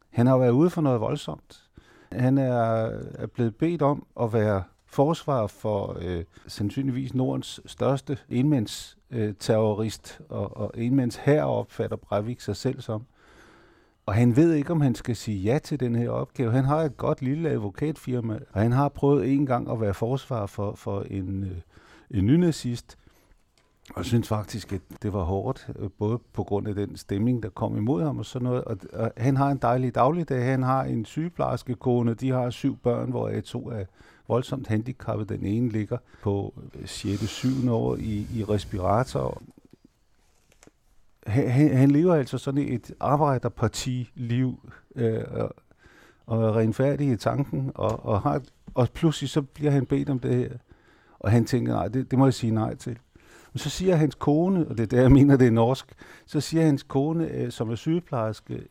[0.10, 1.63] han har været ude for noget voldsomt.
[2.12, 8.97] Han er, er blevet bedt om at være forsvar for øh, sandsynligvis Nordens største enmands
[9.12, 13.06] øh, terrorist, og, og enmands her opfatter Breivik sig selv som.
[14.06, 16.51] Og han ved ikke, om han skal sige ja til den her opgave.
[16.51, 20.45] Han har et godt lille advokatfirma, og han har prøvet en gang at være forsvar
[20.45, 21.58] for, for en, øh,
[22.12, 22.97] en nynazist,
[23.89, 27.43] og jeg synes faktisk, at det var hårdt, øh, både på grund af den stemning,
[27.43, 28.63] der kom imod ham og sådan noget.
[28.63, 30.45] Og, og han har en dejlig dagligdag.
[30.45, 32.13] Han har en sygeplejerske kone.
[32.13, 33.86] De har syv børn, hvor jeg to er
[34.28, 35.30] voldsomt handicappet.
[35.30, 37.30] Den ene ligger på øh, 6.
[37.30, 37.48] 7.
[37.69, 39.41] år i, i respirator.
[41.28, 45.24] Han, han lever altså sådan et arbejderparti-liv, øh,
[46.26, 48.41] og er renfærdig i tanken, og, og, har,
[48.74, 50.50] og pludselig så bliver han bedt om det her.
[51.19, 53.00] Og han tænker, nej, det, det må jeg sige nej til.
[53.56, 55.94] Men så siger hans kone, og det er der, jeg mener, det er norsk,
[56.26, 58.63] så siger hans kone, øh, som er sygeplejerske,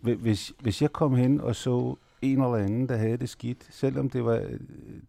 [0.00, 4.10] hvis, hvis jeg kom hen og så en eller anden, der havde det skidt, selvom
[4.10, 4.60] det var øh,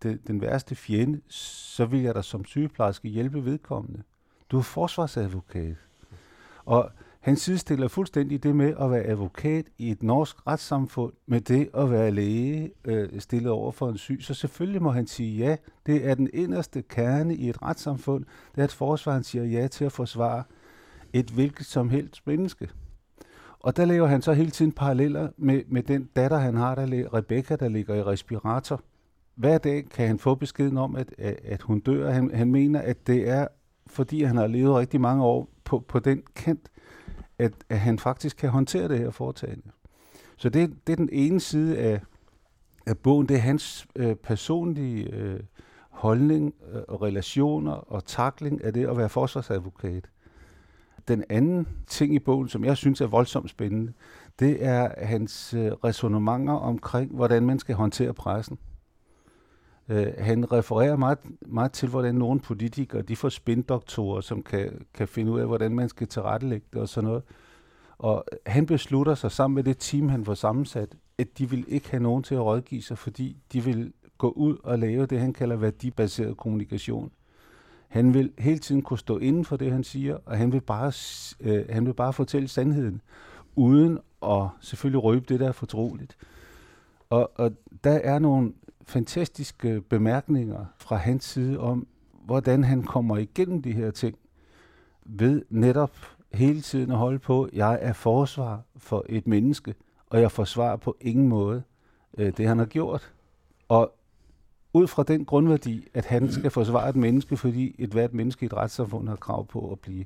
[0.04, 4.04] det, den værste fjende, så ville jeg da som sygeplejerske hjælpe vedkommende.
[4.52, 5.76] Du er forsvarsadvokat.
[6.66, 11.70] Og han sidestiller fuldstændig det med at være advokat i et norsk retssamfund med det
[11.74, 14.18] at være læge øh, stillet over for en syg.
[14.22, 15.56] Så selvfølgelig må han sige ja.
[15.86, 18.26] Det er den inderste kerne i et retssamfund.
[18.56, 20.44] Det er, at forsvaren siger ja til at forsvare
[21.14, 22.70] et hvilket som helst menneske.
[23.60, 27.14] Og der laver han så hele tiden paralleller med, med den datter, han har, der,
[27.14, 28.82] Rebecca, der ligger i respirator.
[29.36, 32.12] Hver dag kan han få beskeden om, at, at hun dør.
[32.12, 33.48] Han, han mener, at det er,
[33.88, 36.70] fordi han har levet rigtig mange år på, på den kant,
[37.40, 39.72] at, at han faktisk kan håndtere det her foretagende.
[40.38, 42.02] Så det, det er den ene side af,
[42.86, 45.40] af bogen, det er hans øh, personlige øh,
[45.90, 50.10] holdning øh, og relationer og takling af det at være forsvarsadvokat.
[51.08, 53.94] Den anden ting i bogen, som jeg synes er voldsomt spændende,
[54.40, 58.58] det er hans øh, resonemanger omkring, hvordan man skal håndtere pressen.
[59.90, 65.08] Øh, han refererer meget, meget til, hvordan nogle politikere de får spindoktorer, som kan, kan
[65.08, 67.24] finde ud af, hvordan man skal tilrettelægge det og sådan noget.
[67.98, 71.92] Og han beslutter sig sammen med det team, han får sammensat, at de vil ikke
[71.92, 75.34] have nogen til at rådgive sig, fordi de vil gå ud og lave det, han
[75.34, 77.12] kalder værdibaseret kommunikation.
[77.88, 80.92] Han vil hele tiden kunne stå inden for det, han siger, og han vil bare,
[81.40, 83.02] øh, han vil bare fortælle sandheden,
[83.56, 86.18] uden at selvfølgelig røbe det, der er fortroligt.
[87.10, 87.52] Og, og
[87.84, 88.54] der er nogle
[88.88, 91.88] fantastiske bemærkninger fra hans side om,
[92.26, 94.18] hvordan han kommer igennem de her ting,
[95.06, 95.96] ved netop
[96.34, 99.76] hele tiden at holde på, jeg er forsvar for et menneske,
[100.10, 101.64] og jeg forsvarer på ingen måde
[102.18, 103.14] øh, det, han har gjort.
[103.70, 103.94] Og
[104.74, 108.46] ud fra den grundværdi, at han skal forsvare et menneske, fordi et hvert menneske i
[108.46, 110.06] et retssamfund har krav på at blive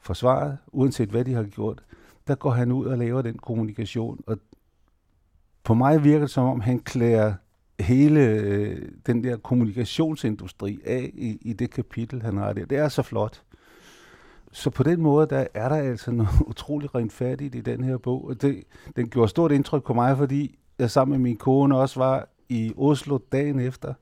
[0.00, 1.82] forsvaret, uanset hvad de har gjort,
[2.26, 4.20] der går han ud og laver den kommunikation.
[4.26, 4.38] Og
[5.64, 7.34] på mig virker det som om, han klæder
[7.80, 12.66] hele øh, den der kommunikationsindustri af i, i det kapitel, han har der.
[12.66, 13.42] Det er så flot.
[14.52, 18.28] Så på den måde, der er der altså noget utroligt renfærdigt i den her bog.
[18.28, 18.64] Og det,
[18.96, 22.72] den gjorde stort indtryk på mig, fordi jeg sammen med min kone også var i
[22.76, 23.94] Oslo dagen efter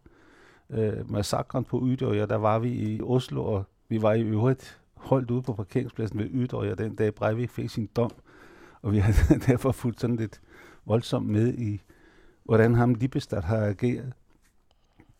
[0.71, 2.27] øh, massakren på Ydøya.
[2.27, 6.27] Der var vi i Oslo, og vi var i øvrigt holdt ude på parkeringspladsen ved
[6.31, 8.11] Ydøya den dag Breivik fik sin dom.
[8.83, 9.15] Og vi har
[9.47, 10.41] derfor fulgt sådan lidt
[10.87, 11.81] voldsomt med i,
[12.45, 14.13] hvordan ham Libestad har ageret.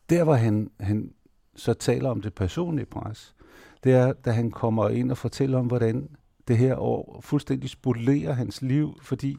[0.09, 1.13] Der, hvor han, han
[1.55, 3.35] så taler om det personlige pres,
[3.83, 6.09] det er, da han kommer ind og fortæller om, hvordan
[6.47, 9.37] det her år fuldstændig spolerer hans liv, fordi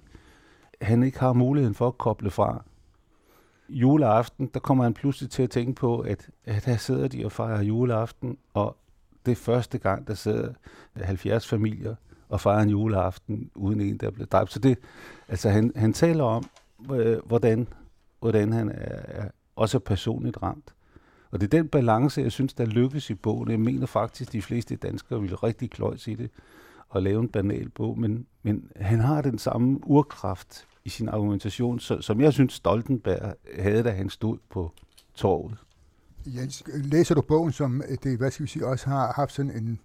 [0.82, 2.64] han ikke har muligheden for at koble fra.
[3.68, 7.32] Juleaften, der kommer han pludselig til at tænke på, at, at her sidder de og
[7.32, 8.76] fejrer juleaften, og
[9.26, 10.52] det er første gang, der sidder
[10.96, 11.94] 70 familier
[12.28, 14.52] og fejrer en juleaften uden en, der er blevet dræbt.
[14.52, 14.78] Så det,
[15.28, 16.44] altså han, han taler om,
[16.92, 17.68] Øh, hvordan,
[18.20, 20.74] hvordan han er, er også personligt ramt.
[21.30, 23.50] Og det er den balance, jeg synes, der lykkes i bogen.
[23.50, 26.30] Jeg mener faktisk, at de fleste danskere ville rigtig kløjs i det
[26.88, 31.80] og lave en banal bog, men, men han har den samme urkraft i sin argumentation,
[31.80, 34.72] så, som jeg synes, Stoltenberg havde, da han stod på
[35.14, 35.58] torvet.
[36.26, 39.50] Jens, læser du bogen, som øh, det, hvad skal vi sige, også har haft sådan
[39.50, 39.80] en,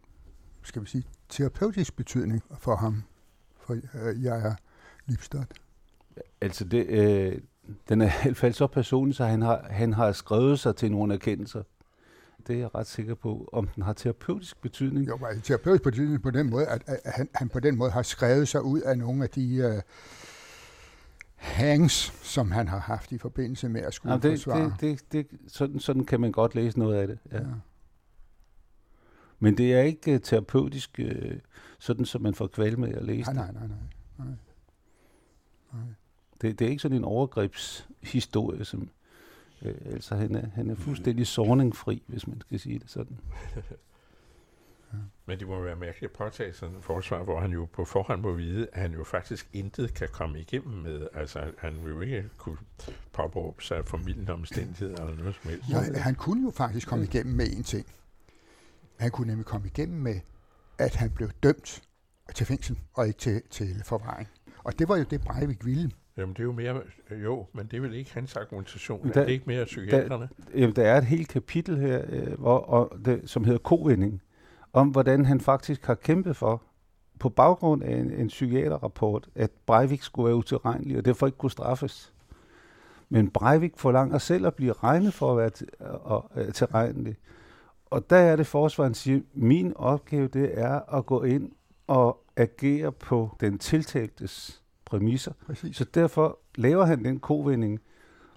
[0.64, 3.04] skal vi sige, terapeutisk betydning for ham,
[3.60, 4.56] for øh, jeg er
[5.06, 5.54] Lipstadt?
[6.42, 7.42] Altså, det, øh,
[7.90, 10.92] den er i hvert fald så personlig, så han har, han har skrevet sig til
[10.92, 11.64] nogle erkendelser.
[12.48, 15.08] Det er jeg ret sikker på, om den har terapeutisk betydning.
[15.08, 18.02] Jo, men terapeutisk betydning på den måde, at, at han, han på den måde har
[18.02, 19.82] skrevet sig ud af nogle af de uh,
[21.36, 24.74] hangs, som han har haft i forbindelse med at skulle Jamen, det, forsvare.
[24.80, 27.38] Det, det, det, sådan, sådan kan man godt læse noget af det, ja.
[27.38, 27.44] ja.
[29.40, 31.32] Men det er ikke uh, terapeutisk, uh,
[31.80, 33.78] sådan som man får kval med at læse nej, nej, nej, nej.
[34.18, 34.28] nej.
[34.28, 34.36] nej.
[36.42, 38.90] Det, det er ikke sådan en overgrebshistorie, som...
[39.62, 43.20] Øh, altså, han er, han er fuldstændig sorningfri, hvis man skal sige det sådan.
[43.56, 43.62] ja.
[45.26, 48.22] Men det må være mærkeligt at påtage sådan en forsvar, hvor han jo på forhånd
[48.22, 51.08] må vide, at han jo faktisk intet kan komme igennem med.
[51.14, 52.58] Altså, han vil jo ikke kunne
[53.14, 55.70] påberåbe sig familien omstændigheder eller noget som helst.
[55.70, 57.86] Ja, han kunne jo faktisk komme igennem med en ting.
[59.00, 60.20] Han kunne nemlig komme igennem med,
[60.78, 61.84] at han blev dømt
[62.36, 64.28] til fængsel og ikke til, til forvaring.
[64.64, 65.92] Og det var jo det, Breivik ville.
[66.18, 66.82] Jamen, det er jo mere,
[67.24, 69.12] jo, men det er vel ikke hans argumentation.
[69.14, 70.30] Der, er det ikke mere psykiaterne?
[70.38, 74.22] Der, jamen, der er et helt kapitel her, øh, hvor, og det, som hedder kovinding,
[74.74, 76.64] om hvordan han faktisk har kæmpet for,
[77.20, 81.52] på baggrund af en, en psykiaterrapport, at Breivik skulle være utilregnelig, og derfor ikke kunne
[81.52, 82.14] straffes.
[83.10, 87.18] Men Breivik forlanger selv at blive regnet for at være til, og, og, tilregnelig.
[87.86, 91.52] Og der er det forsvaren siger, min opgave det er at gå ind
[91.88, 95.32] og agere på den tiltaltes præmisser.
[95.46, 95.76] Præcis.
[95.76, 97.80] Så derfor laver han den kovending,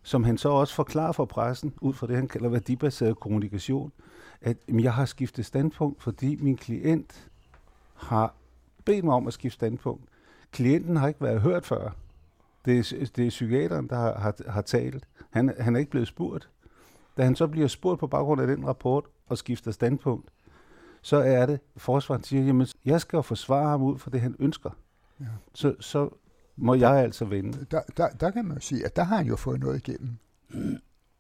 [0.03, 3.93] som han så også forklarer for pressen, ud fra det, han kalder værdibaseret kommunikation,
[4.41, 7.31] at jamen, jeg har skiftet standpunkt, fordi min klient
[7.95, 8.35] har
[8.85, 10.05] bedt mig om at skifte standpunkt.
[10.53, 11.97] Klienten har ikke været hørt før.
[12.65, 15.09] Det er, det er psykiateren, der har, har, har talt.
[15.31, 16.49] Han, han er ikke blevet spurgt.
[17.17, 20.31] Da han så bliver spurgt på baggrund af den rapport og skifter standpunkt,
[21.03, 24.37] så er det, forsvaren siger, jamen, jeg skal jo forsvare ham ud for det, han
[24.39, 24.71] ønsker.
[25.21, 25.25] Ja.
[25.55, 26.11] Så, så
[26.61, 27.67] må jeg altså vinde.
[27.71, 30.17] Der, der, der kan man jo sige, at der har han jo fået noget igennem.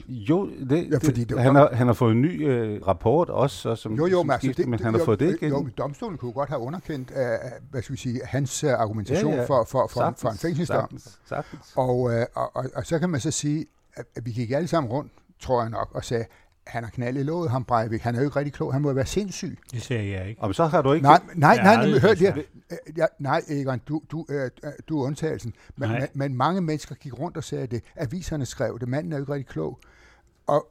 [0.08, 3.56] Jo, det, ja, fordi det, han, har, han har fået en ny øh, rapport også,
[3.56, 5.48] så, som, jo, jo, som men, altså, skifter, det, men han har fået det igen.
[5.48, 7.16] Jo, domstolen kunne godt have underkendt uh,
[7.70, 9.44] hvad skal vi sige, hans uh, argumentation ja, ja.
[9.44, 10.80] For, for, for, sagtens, for en fængselsdom.
[10.80, 11.72] Sagtens, sagtens.
[11.76, 14.68] Og, uh, og, og, og så kan man så sige, at, at vi gik alle
[14.68, 16.24] sammen rundt, tror jeg nok, og sagde,
[16.70, 18.00] han har knaldet låget, ham Breivik.
[18.02, 18.72] Han er jo ikke rigtig klog.
[18.72, 19.58] Han må være sindssyg.
[19.72, 20.42] Det siger jeg ikke.
[20.42, 21.06] Og så har du ikke...
[21.06, 22.46] Nej, nej, nej, nej, nej hør det
[22.96, 24.50] Ja, nej, Egon, du, du, øh,
[24.88, 25.52] du er undtagelsen.
[25.76, 27.82] Men, men, men mange mennesker gik rundt og sagde det.
[27.96, 28.88] Aviserne skrev det.
[28.88, 29.78] Manden er jo ikke rigtig klog.
[30.46, 30.66] Og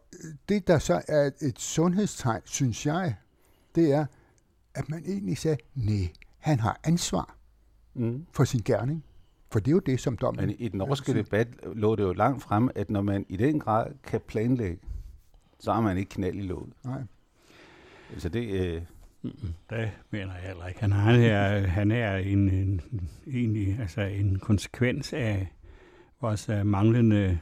[0.50, 3.16] det, der så er et sundhedstegn, synes jeg,
[3.76, 4.06] det er,
[4.76, 6.08] at man egentlig sagde, nej,
[6.38, 7.36] han har ansvar
[7.94, 8.26] mm.
[8.32, 9.04] for sin gerning.
[9.52, 10.46] For det er jo det, som dommen...
[10.46, 13.60] Men i den norske debat lå det jo langt frem, at når man i den
[13.60, 14.80] grad kan planlægge,
[15.60, 16.74] så har man ikke knald i låget.
[16.86, 17.02] Nej.
[18.14, 18.50] Altså det...
[18.50, 18.82] Øh...
[19.70, 20.80] Det mener jeg heller ikke.
[20.80, 22.82] Han, han er, han er en, en,
[23.28, 25.54] egentlig, altså en konsekvens af
[26.22, 27.40] vores uh, manglende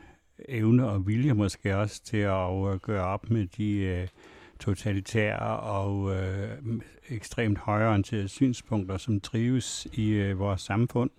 [0.50, 4.08] evne og vilje måske også til at uh, gøre op med de uh,
[4.60, 6.16] totalitære og
[7.10, 11.10] ekstremt højorienterede synspunkter, som trives i uh, vores samfund.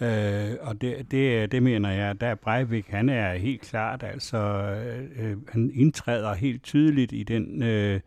[0.00, 5.30] Øh, og det, det, det mener jeg, der Breivik, han er helt klart, altså, øh,
[5.30, 8.00] øh, han indtræder helt tydeligt i den, øh,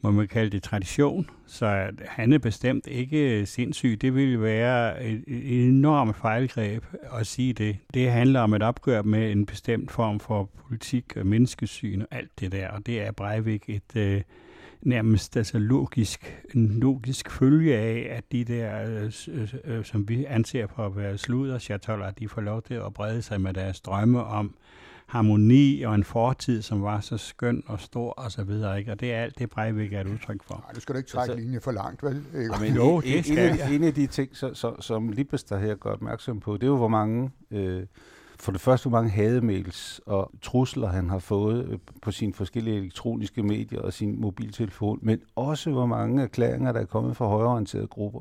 [0.00, 3.98] må man kalde det, tradition, så han er bestemt ikke øh, sindssyg.
[4.00, 7.76] Det ville være et, et enormt fejlgreb at sige det.
[7.94, 12.40] Det handler om et opgør med en bestemt form for politik og menneskesyn og alt
[12.40, 13.96] det der, og det er Breivik et...
[13.96, 14.22] Øh,
[14.84, 20.66] nærmest altså logisk, en logisk følge af, at de der, øh, øh, som vi anser
[20.66, 24.54] for at være sluder de får lov til at brede sig med deres drømme om
[25.06, 28.78] harmoni og en fortid, som var så skøn og stor og så videre.
[28.78, 28.92] Ikke?
[28.92, 30.54] Og det er alt det, Breivik er et udtryk for.
[30.54, 32.22] Nej, du skal da ikke trække altså, linje for langt, vel?
[32.38, 32.54] Ikke?
[32.60, 35.74] Men jo, det skal en, en, en af de ting, så, så, som Libester her
[35.74, 37.82] gør opmærksom på, det er jo, hvor mange øh,
[38.40, 42.76] for det første, hvor mange hademails og trusler han har fået øh, på sine forskellige
[42.76, 47.86] elektroniske medier og sin mobiltelefon, men også hvor mange erklæringer, der er kommet fra højreorienterede
[47.86, 48.20] grupper,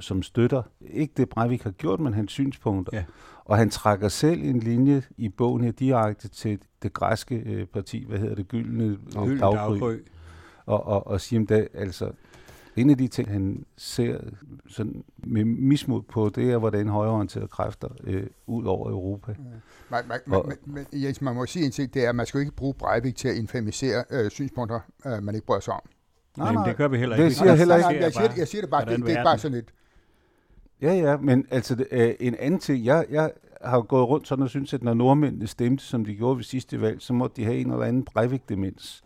[0.00, 2.96] som støtter ikke det Breivik har gjort, men hans synspunkter.
[2.96, 3.04] Ja.
[3.44, 8.04] Og han trækker selv en linje i bogen her direkte til det græske øh, parti,
[8.08, 8.98] hvad hedder det, Gyldne
[9.40, 9.98] Daggry.
[10.66, 12.10] Og, og, og siger, at altså,
[12.76, 14.18] en af de ting, han ser
[14.68, 19.34] sådan med mismod på, det er, hvordan højreorienterede kræfter øh, ud over Europa.
[19.90, 22.26] Man, man, og, man, man, Jens, man må sige en ting, det er, at man
[22.26, 25.80] skal ikke bruge Breivik til at infamisere øh, synspunkter, øh, man ikke bryder sig om.
[26.36, 27.24] Nej, nej, det gør vi heller ikke.
[27.24, 28.02] Det siger heller ikke.
[28.02, 29.72] Jeg, siger, jeg siger det bare, det, det er bare sådan et...
[30.82, 33.32] Ja, ja, men altså det, øh, en anden ting, jeg, jeg
[33.64, 36.80] har gået rundt sådan og synes, at når nordmændene stemte, som de gjorde ved sidste
[36.80, 39.04] valg, så måtte de have en eller anden Breivik-demens.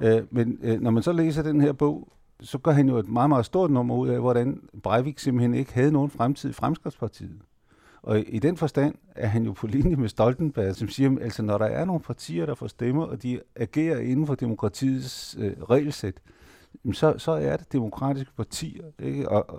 [0.00, 2.08] Øh, men øh, når man så læser den her bog,
[2.40, 5.72] så gør han jo et meget, meget stort nummer ud af, hvordan Breivik simpelthen ikke
[5.72, 7.40] havde nogen fremtid i Fremskridspartiet.
[8.02, 11.42] Og i den forstand er han jo på linje med Stoltenberg, som siger, at altså,
[11.42, 15.62] når der er nogle partier, der får stemmer, og de agerer inden for demokratiets øh,
[15.62, 16.20] regelsæt,
[16.92, 18.84] så, så er det demokratiske partier.
[18.98, 19.28] Ikke?
[19.28, 19.50] Og,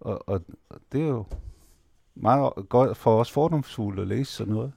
[0.00, 1.24] og, og, og det er jo
[2.14, 4.72] meget godt for os fordomsfulde at læse sådan noget.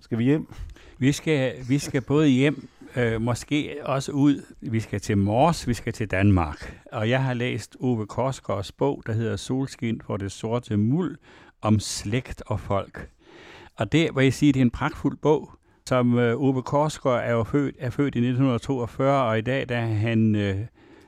[0.00, 0.54] Skal vi hjem?
[0.98, 4.54] Vi skal, vi skal både hjem, øh, måske også ud.
[4.60, 6.82] Vi skal til Mors, vi skal til Danmark.
[6.92, 11.16] Og jeg har læst Ove Korsgaards bog, der hedder Solskin for det sorte muld,
[11.62, 13.10] om slægt og folk.
[13.76, 15.50] Og det vil jeg sige, det er en pragtfuld bog,
[15.86, 19.76] som øh, Ove Korsgaard er jo født, er født i 1942, og i dag der
[19.76, 20.56] er han øh,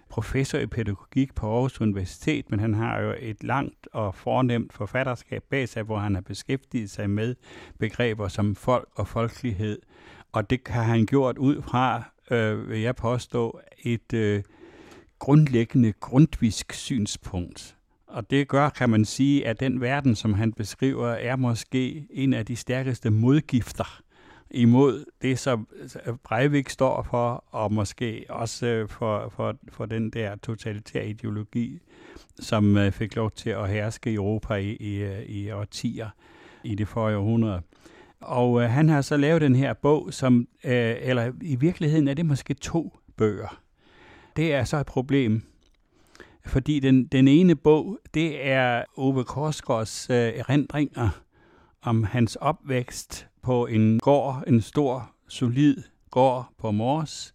[0.08, 5.42] professor i pædagogik på Aarhus Universitet, men han har jo et langt og fornemt forfatterskab
[5.50, 7.34] bag sig, hvor han har beskæftiget sig med
[7.78, 9.78] begreber som folk og folkelighed,
[10.32, 14.42] og det har han gjort ud fra, øh, vil jeg påstå, et øh,
[15.18, 17.76] grundlæggende grundvisk synspunkt.
[18.06, 22.34] Og det gør, kan man sige, at den verden, som han beskriver, er måske en
[22.34, 24.02] af de stærkeste modgifter
[24.50, 25.68] imod det, som
[26.06, 31.80] øh, Breivik står for, og måske også øh, for, for, for den der totalitære ideologi,
[32.40, 36.08] som øh, fik lov til at herske i Europa i, i, i årtier
[36.64, 37.62] i det forrige århundrede.
[38.20, 42.14] Og øh, han har så lavet den her bog, som, øh, eller i virkeligheden er
[42.14, 43.60] det måske to bøger.
[44.36, 45.42] Det er så et problem,
[46.46, 51.08] fordi den, den ene bog, det er Ove Korsgaards øh, erindringer
[51.82, 55.76] om hans opvækst på en gård, en stor, solid
[56.10, 57.34] gård på Mors,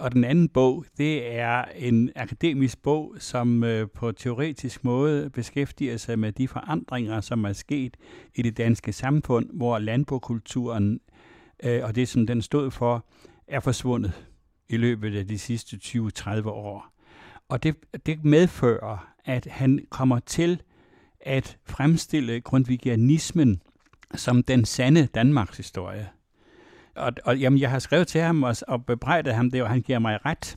[0.00, 5.96] og den anden bog, det er en akademisk bog, som øh, på teoretisk måde beskæftiger
[5.96, 7.96] sig med de forandringer, som er sket
[8.34, 11.00] i det danske samfund, hvor landbrugskulturen
[11.64, 13.06] øh, og det, som den stod for,
[13.48, 14.26] er forsvundet
[14.68, 16.86] i løbet af de sidste 20-30 år.
[17.48, 17.76] Og det,
[18.06, 20.62] det medfører, at han kommer til
[21.20, 23.62] at fremstille grundvigianismen
[24.14, 26.08] som den sande Danmarks historie.
[26.96, 29.80] Og, og jamen, jeg har skrevet til ham og, og bebrejdet ham det, og han
[29.80, 30.56] giver mig ret.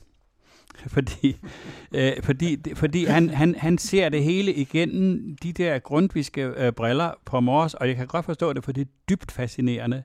[0.86, 1.36] Fordi,
[1.94, 7.10] øh, fordi, fordi han, han, han ser det hele igennem de der grundviske øh, briller
[7.24, 10.02] på Mors, og jeg kan godt forstå det, for det er dybt fascinerende.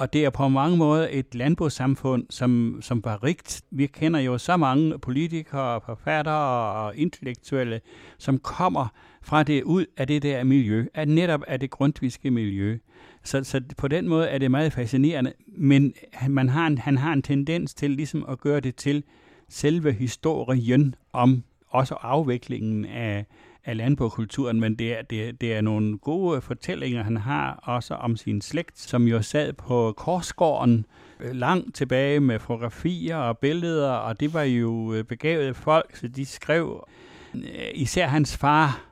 [0.00, 3.62] Og det er på mange måder et landbrugssamfund, som, som var rigt.
[3.70, 7.80] Vi kender jo så mange politikere, forfattere og intellektuelle,
[8.18, 8.86] som kommer
[9.22, 12.78] fra det ud af det der miljø, at netop af det grundviske miljø.
[13.24, 15.94] Så, så på den måde er det meget fascinerende, men
[16.28, 19.04] man har en, han har en tendens til ligesom at gøre det til
[19.48, 23.26] selve historien om også afviklingen af,
[23.64, 28.16] af landbrugskulturen, men det er, det, det er nogle gode fortællinger, han har også om
[28.16, 30.86] sin slægt, som jo sad på Korsgården
[31.20, 36.08] øh, langt tilbage med fotografier og billeder, og det var jo øh, begavede folk, så
[36.08, 36.88] de skrev
[37.34, 37.42] øh,
[37.74, 38.86] især hans far,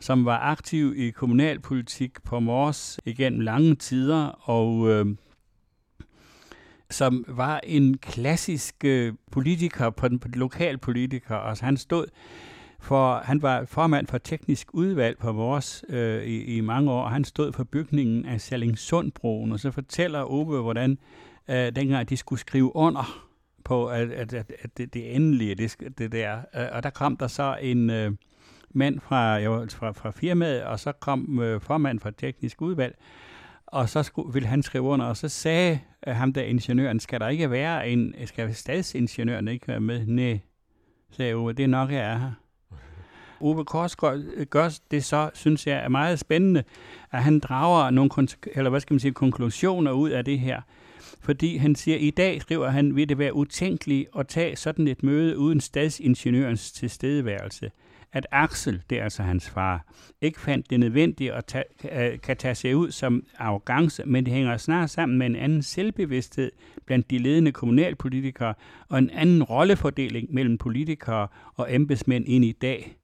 [0.00, 5.06] som var aktiv i kommunalpolitik på Mors igennem lange tider, og øh,
[6.90, 11.36] som var en klassisk øh, politiker på den, på den lokale politiker.
[11.36, 12.06] Altså han stod
[12.86, 17.10] for, han var formand for teknisk udvalg på vores øh, i, i mange år, og
[17.10, 20.98] han stod for bygningen af Sallingsundbroen, og så fortæller Ove, hvordan
[21.48, 23.26] øh, dengang de skulle skrive under
[23.64, 27.16] på at, at, at, at det, det endelige, det, det der, øh, og der kom
[27.16, 28.12] der så en øh,
[28.70, 32.98] mand fra, jo, fra, fra firmaet, og så kom øh, formand for teknisk udvalg,
[33.66, 37.20] og så skulle, ville han skrive under, og så sagde øh, ham der ingeniøren, skal
[37.20, 40.06] der ikke være en, skal stadsingeniøren ikke være med?
[40.06, 40.38] Nej,
[41.10, 42.32] sagde Ove, det er nok, jeg er her.
[43.40, 46.64] Ove Korsgaard øh, gør det så, synes jeg, er meget spændende,
[47.12, 48.10] at han drager nogle
[48.54, 50.60] eller hvad skal man sige, konklusioner ud af det her.
[51.20, 55.02] Fordi han siger, i dag skriver han, vil det være utænkeligt at tage sådan et
[55.02, 57.70] møde uden stadsingeniørens tilstedeværelse
[58.16, 59.86] at Axel, det er altså hans far,
[60.20, 64.34] ikke fandt det nødvendigt at tage, øh, kan tage sig ud som arrogance, men det
[64.34, 66.52] hænger snart sammen med en anden selvbevidsthed
[66.86, 68.54] blandt de ledende kommunalpolitikere
[68.88, 72.96] og en anden rollefordeling mellem politikere og embedsmænd ind i dag.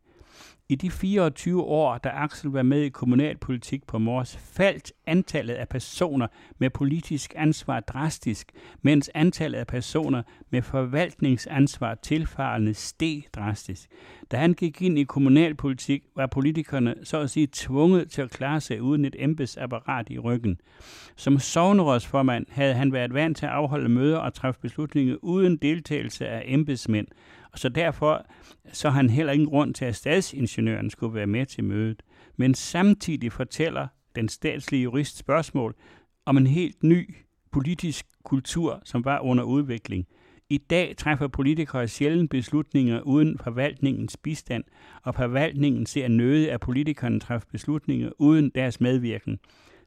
[0.72, 5.68] I de 24 år, da Axel var med i kommunalpolitik på Mors, faldt antallet af
[5.68, 6.26] personer
[6.58, 8.52] med politisk ansvar drastisk,
[8.82, 13.88] mens antallet af personer med forvaltningsansvar tilfarende steg drastisk.
[14.30, 18.60] Da han gik ind i kommunalpolitik, var politikerne så at sige tvunget til at klare
[18.60, 20.60] sig uden et embedsapparat i ryggen.
[21.16, 26.28] Som sovnerådsformand havde han været vant til at afholde møder og træffe beslutninger uden deltagelse
[26.28, 27.06] af embedsmænd,
[27.52, 28.26] og så derfor
[28.72, 32.02] så har han heller ingen grund til, at statsingeniøren skulle være med til mødet.
[32.36, 33.86] Men samtidig fortæller
[34.16, 35.74] den statslige jurist spørgsmål
[36.26, 37.14] om en helt ny
[37.52, 40.06] politisk kultur, som var under udvikling.
[40.48, 44.64] I dag træffer politikere sjældent beslutninger uden forvaltningens bistand,
[45.02, 49.38] og forvaltningen ser nøde, at politikerne træffer beslutninger uden deres medvirken.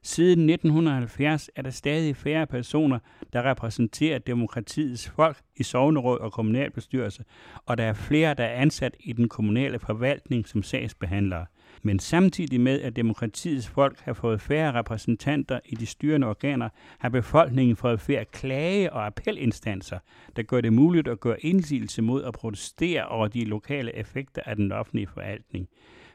[0.06, 2.98] Siden 1970 er der stadig færre personer,
[3.32, 7.24] der repræsenterer demokratiets folk i sovneråd og kommunalbestyrelse,
[7.66, 11.46] og der er flere, der er ansat i den kommunale forvaltning som sagsbehandlere.
[11.82, 17.08] Men samtidig med, at demokratiets folk har fået færre repræsentanter i de styrende organer, har
[17.08, 19.98] befolkningen fået færre klage- og appelinstanser,
[20.36, 24.56] der gør det muligt at gøre indsigelse mod at protestere over de lokale effekter af
[24.56, 25.68] den offentlige forvaltning.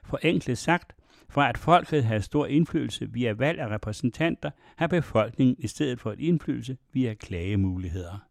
[0.04, 0.96] Forenklet sagt,
[1.32, 6.12] for at folket har stor indflydelse via valg af repræsentanter, har befolkningen i stedet for
[6.12, 8.28] et indflydelse via klagemuligheder.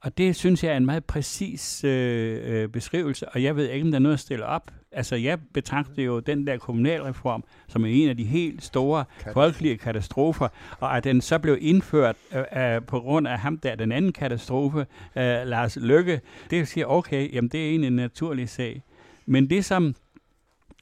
[0.00, 3.84] Og det synes jeg er en meget præcis øh, øh, beskrivelse, og jeg ved ikke,
[3.84, 4.70] om der er noget at stille op.
[4.92, 10.48] Altså, jeg betragter jo den der kommunalreform som en af de helt store folkelige katastrofer,
[10.80, 14.12] og at den så blev indført øh, øh, på grund af ham der, den anden
[14.12, 14.78] katastrofe,
[15.16, 18.82] øh, Lars Lykke, det siger, okay, jamen det er en, en naturlig sag.
[19.26, 19.94] Men det, som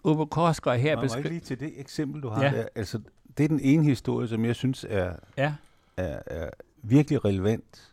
[0.05, 1.29] Ove Korsgaard her beskriver...
[1.29, 2.51] lige til det eksempel, du har ja.
[2.51, 2.67] der.
[2.75, 3.01] Altså,
[3.39, 5.55] det er den ene historie, som jeg synes er, ja.
[5.97, 6.51] er, er
[6.83, 7.93] virkelig relevant.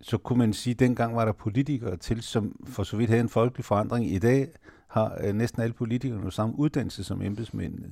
[0.00, 3.20] Så kunne man sige, at dengang var der politikere til, som for så vidt havde
[3.20, 4.10] en folkelig forandring.
[4.10, 4.48] I dag
[4.86, 7.90] har uh, næsten alle politikere nu samme uddannelse som embedsmændene.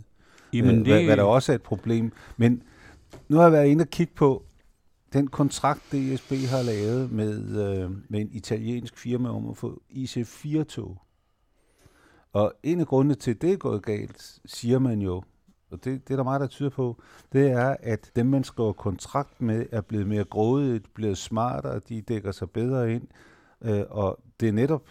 [0.53, 0.95] Jamen, uh, det...
[0.95, 2.13] hvad, hvad der også er et problem.
[2.37, 2.63] Men
[3.29, 4.45] nu har jeg været inde og kigge på
[5.13, 10.99] den kontrakt, DSB har lavet med, uh, med en italiensk firma om at få IC4-tog.
[12.37, 15.23] Og en af grundene til, at det er gået galt, siger man jo,
[15.71, 18.73] og det, det er der meget, der tyder på, det er, at dem, man skriver
[18.73, 23.09] kontrakt med, er blevet mere grådigt, blevet smartere, de dækker sig bedre ind.
[23.63, 24.83] Øh, og det er netop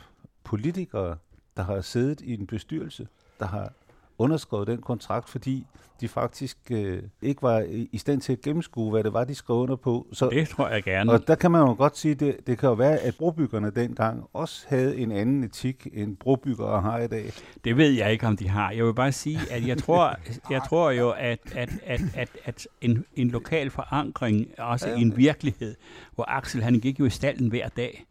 [0.44, 1.18] politikere,
[1.58, 3.08] der har siddet i en bestyrelse,
[3.40, 3.74] der har
[4.18, 5.66] underskrevet den kontrakt, fordi
[6.02, 9.58] de faktisk øh, ikke var i stand til at gennemskue, hvad det var, de skrev
[9.58, 10.08] under på.
[10.14, 11.12] Så, det tror jeg gerne.
[11.12, 14.24] Og der kan man jo godt sige, det, det kan jo være, at brobyggerne dengang
[14.34, 17.32] også havde en anden etik, end brobyggere har i dag.
[17.64, 18.72] Det ved jeg ikke, om de har.
[18.72, 20.16] Jeg vil bare sige, at jeg tror,
[20.54, 25.02] jeg tror jo, at, at, at, at, at en, en lokal forankring, også ja, i
[25.02, 25.76] en virkelighed,
[26.16, 28.06] hvor Axel han gik jo i stallen hver dag,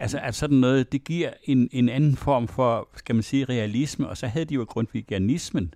[0.00, 4.08] Altså, at sådan noget, det giver en, en anden form for, skal man sige, realisme,
[4.08, 5.74] og så havde de jo grundvigianismen,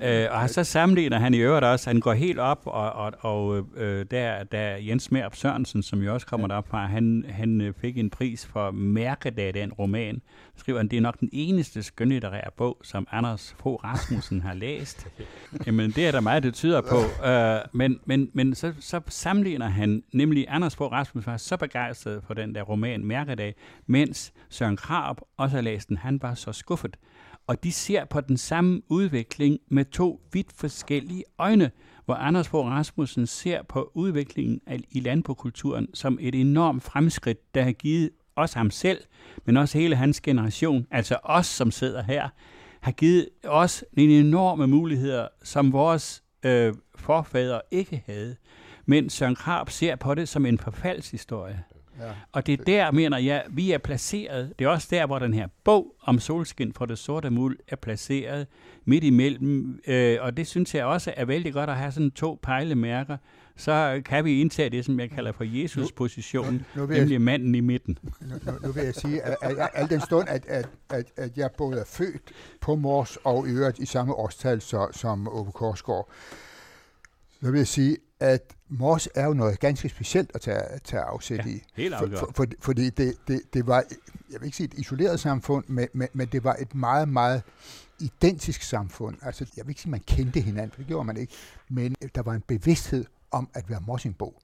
[0.00, 3.12] Ja, øh, og så sammenligner han i øvrigt også, han går helt op, og, og,
[3.20, 6.52] og øh, der, der Jens Merp Sørensen, som jo også kommer ja.
[6.52, 10.22] derop fra, han, han øh, fik en pris for Mærkedag, den roman.
[10.56, 15.06] Skriver han, det er nok den eneste skønlitterære bog, som Anders Fogh Rasmussen har læst.
[15.66, 17.26] Jamen, det er der meget, det tyder på.
[17.28, 22.22] Øh, men men, men så, så sammenligner han, nemlig Anders Fogh Rasmussen var så begejstret
[22.26, 23.54] for den der roman Mærkedag,
[23.86, 26.96] mens Søren Krab også har læst den, han var så skuffet
[27.46, 31.70] og de ser på den samme udvikling med to vidt forskellige øjne,
[32.04, 37.72] hvor Anders Fogh Rasmussen ser på udviklingen i landbrugskulturen som et enormt fremskridt, der har
[37.72, 39.04] givet os ham selv,
[39.44, 42.28] men også hele hans generation, altså os, som sidder her,
[42.80, 48.36] har givet os en enorme muligheder, som vores øh, forfædre ikke havde.
[48.86, 51.64] Men Søren Krab ser på det som en forfaldshistorie.
[52.00, 52.10] Ja.
[52.32, 54.52] Og det er der, mener jeg, vi er placeret.
[54.58, 57.76] Det er også der, hvor den her bog om solskin for det sorte muld er
[57.76, 58.46] placeret
[58.84, 59.80] midt imellem.
[59.86, 63.16] Øh, og det synes jeg også er vældig godt at have sådan to pejlemærker.
[63.56, 67.98] Så kan vi indtage det, som jeg kalder for Jesus-position, nemlig jeg, manden i midten.
[68.20, 71.06] Nu, nu, nu vil jeg sige, at, at, at al den stund, at, at, at,
[71.16, 75.28] at jeg både er født på Mors og i øvrigt i samme årstal så, som
[75.28, 76.10] Ove Korsgaard,
[77.42, 81.46] så vil jeg sige, at Mors er jo noget ganske specielt at tage, tage afsæt
[81.46, 81.62] ja, i.
[81.74, 83.84] Helt for, for, for, fordi det, det, det var,
[84.32, 87.42] jeg vil ikke sige et isoleret samfund, men, men, men det var et meget, meget
[88.00, 89.16] identisk samfund.
[89.22, 91.32] Altså, jeg vil ikke sige, at man kendte hinanden, for det gjorde man ikke,
[91.68, 94.40] men der var en bevidsthed om at være Morsingbo.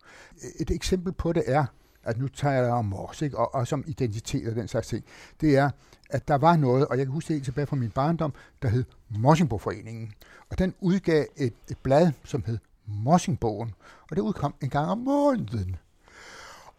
[0.60, 1.64] Et eksempel på det er,
[2.04, 3.38] at nu tager jeg om Mors, ikke?
[3.38, 5.04] Og, og som identitet og den slags ting,
[5.40, 5.70] det er,
[6.10, 8.68] at der var noget, og jeg kan huske det helt tilbage fra min barndom, der
[8.68, 10.12] hed Morsingbo-foreningen.
[10.50, 13.74] Og den udgav et, et blad, som hed Morsingbogen,
[14.10, 15.76] og det udkom en gang om måneden.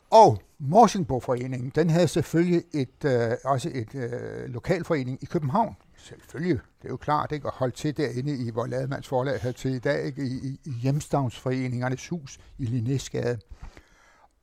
[0.09, 5.75] Og Morsingbogforeningen, den havde selvfølgelig et, øh, også et øh, lokalforening i København.
[5.97, 7.47] Selvfølgelig, det er jo klart, ikke?
[7.47, 10.23] at holde til derinde i, hvor Lademands forlag havde til i dag, ikke?
[10.23, 13.39] I, i, i Hjemstavnsforeningernes hus i Linnæsgade.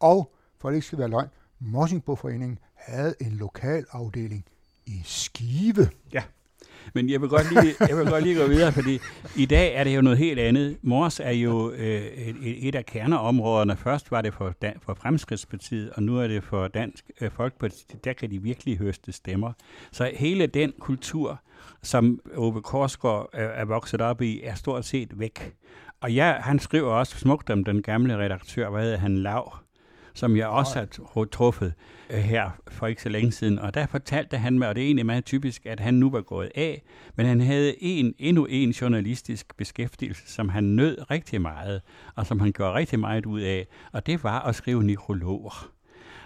[0.01, 1.29] Og, for det ikke skal være løgn,
[1.59, 4.45] Morsingbogforeningen havde en lokal afdeling
[4.87, 5.91] i Skive.
[6.13, 6.23] Ja.
[6.95, 8.99] Men jeg vil godt lige, jeg vil godt lige gå videre, fordi
[9.37, 10.77] i dag er det jo noget helt andet.
[10.83, 13.77] Mors er jo øh, et, et af kerneområderne.
[13.77, 17.85] Først var det for, Dan, for Fremskridspartiet, og nu er det for Dansk øh, Folkeparti.
[18.05, 19.53] Der kan de virkelig høste stemmer.
[19.93, 21.41] Så hele den kultur,
[21.83, 25.55] som Ove Korsgaard er, er vokset op i, er stort set væk.
[26.01, 29.55] Og ja, han skriver også smukt om den gamle redaktør, hvad hedder han, Lav,
[30.19, 30.79] som jeg også
[31.15, 31.75] har truffet
[32.11, 33.59] øh, her for ikke så længe siden.
[33.59, 36.21] Og der fortalte han mig, og det er egentlig meget typisk, at han nu var
[36.21, 36.83] gået af,
[37.17, 41.83] men han havde en, endnu en journalistisk beskæftigelse, som han nød rigtig meget,
[42.15, 45.71] og som han gjorde rigtig meget ud af, og det var at skrive nekrologer.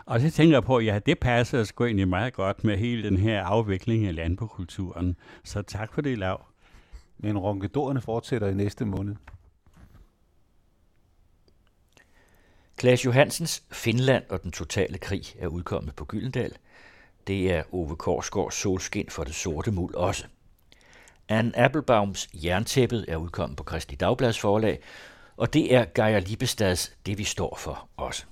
[0.06, 3.02] Og så tænker jeg på, at ja, det passer sgu egentlig meget godt med hele
[3.02, 5.16] den her afvikling af landbrugskulturen.
[5.44, 6.44] Så tak for det, Lav.
[7.18, 9.14] Men ronkedorerne fortsætter i næste måned.
[12.82, 16.52] Klaas Johansens Finland og den totale krig er udkommet på Gyldendal.
[17.26, 20.24] Det er Ove Korsgaards Solskin for det sorte muld også.
[21.28, 24.80] Anne Applebaums Jerntæppet er udkommet på Kristi Dagblads forlag,
[25.36, 28.24] og det er Geir Libestads Det vi står for også.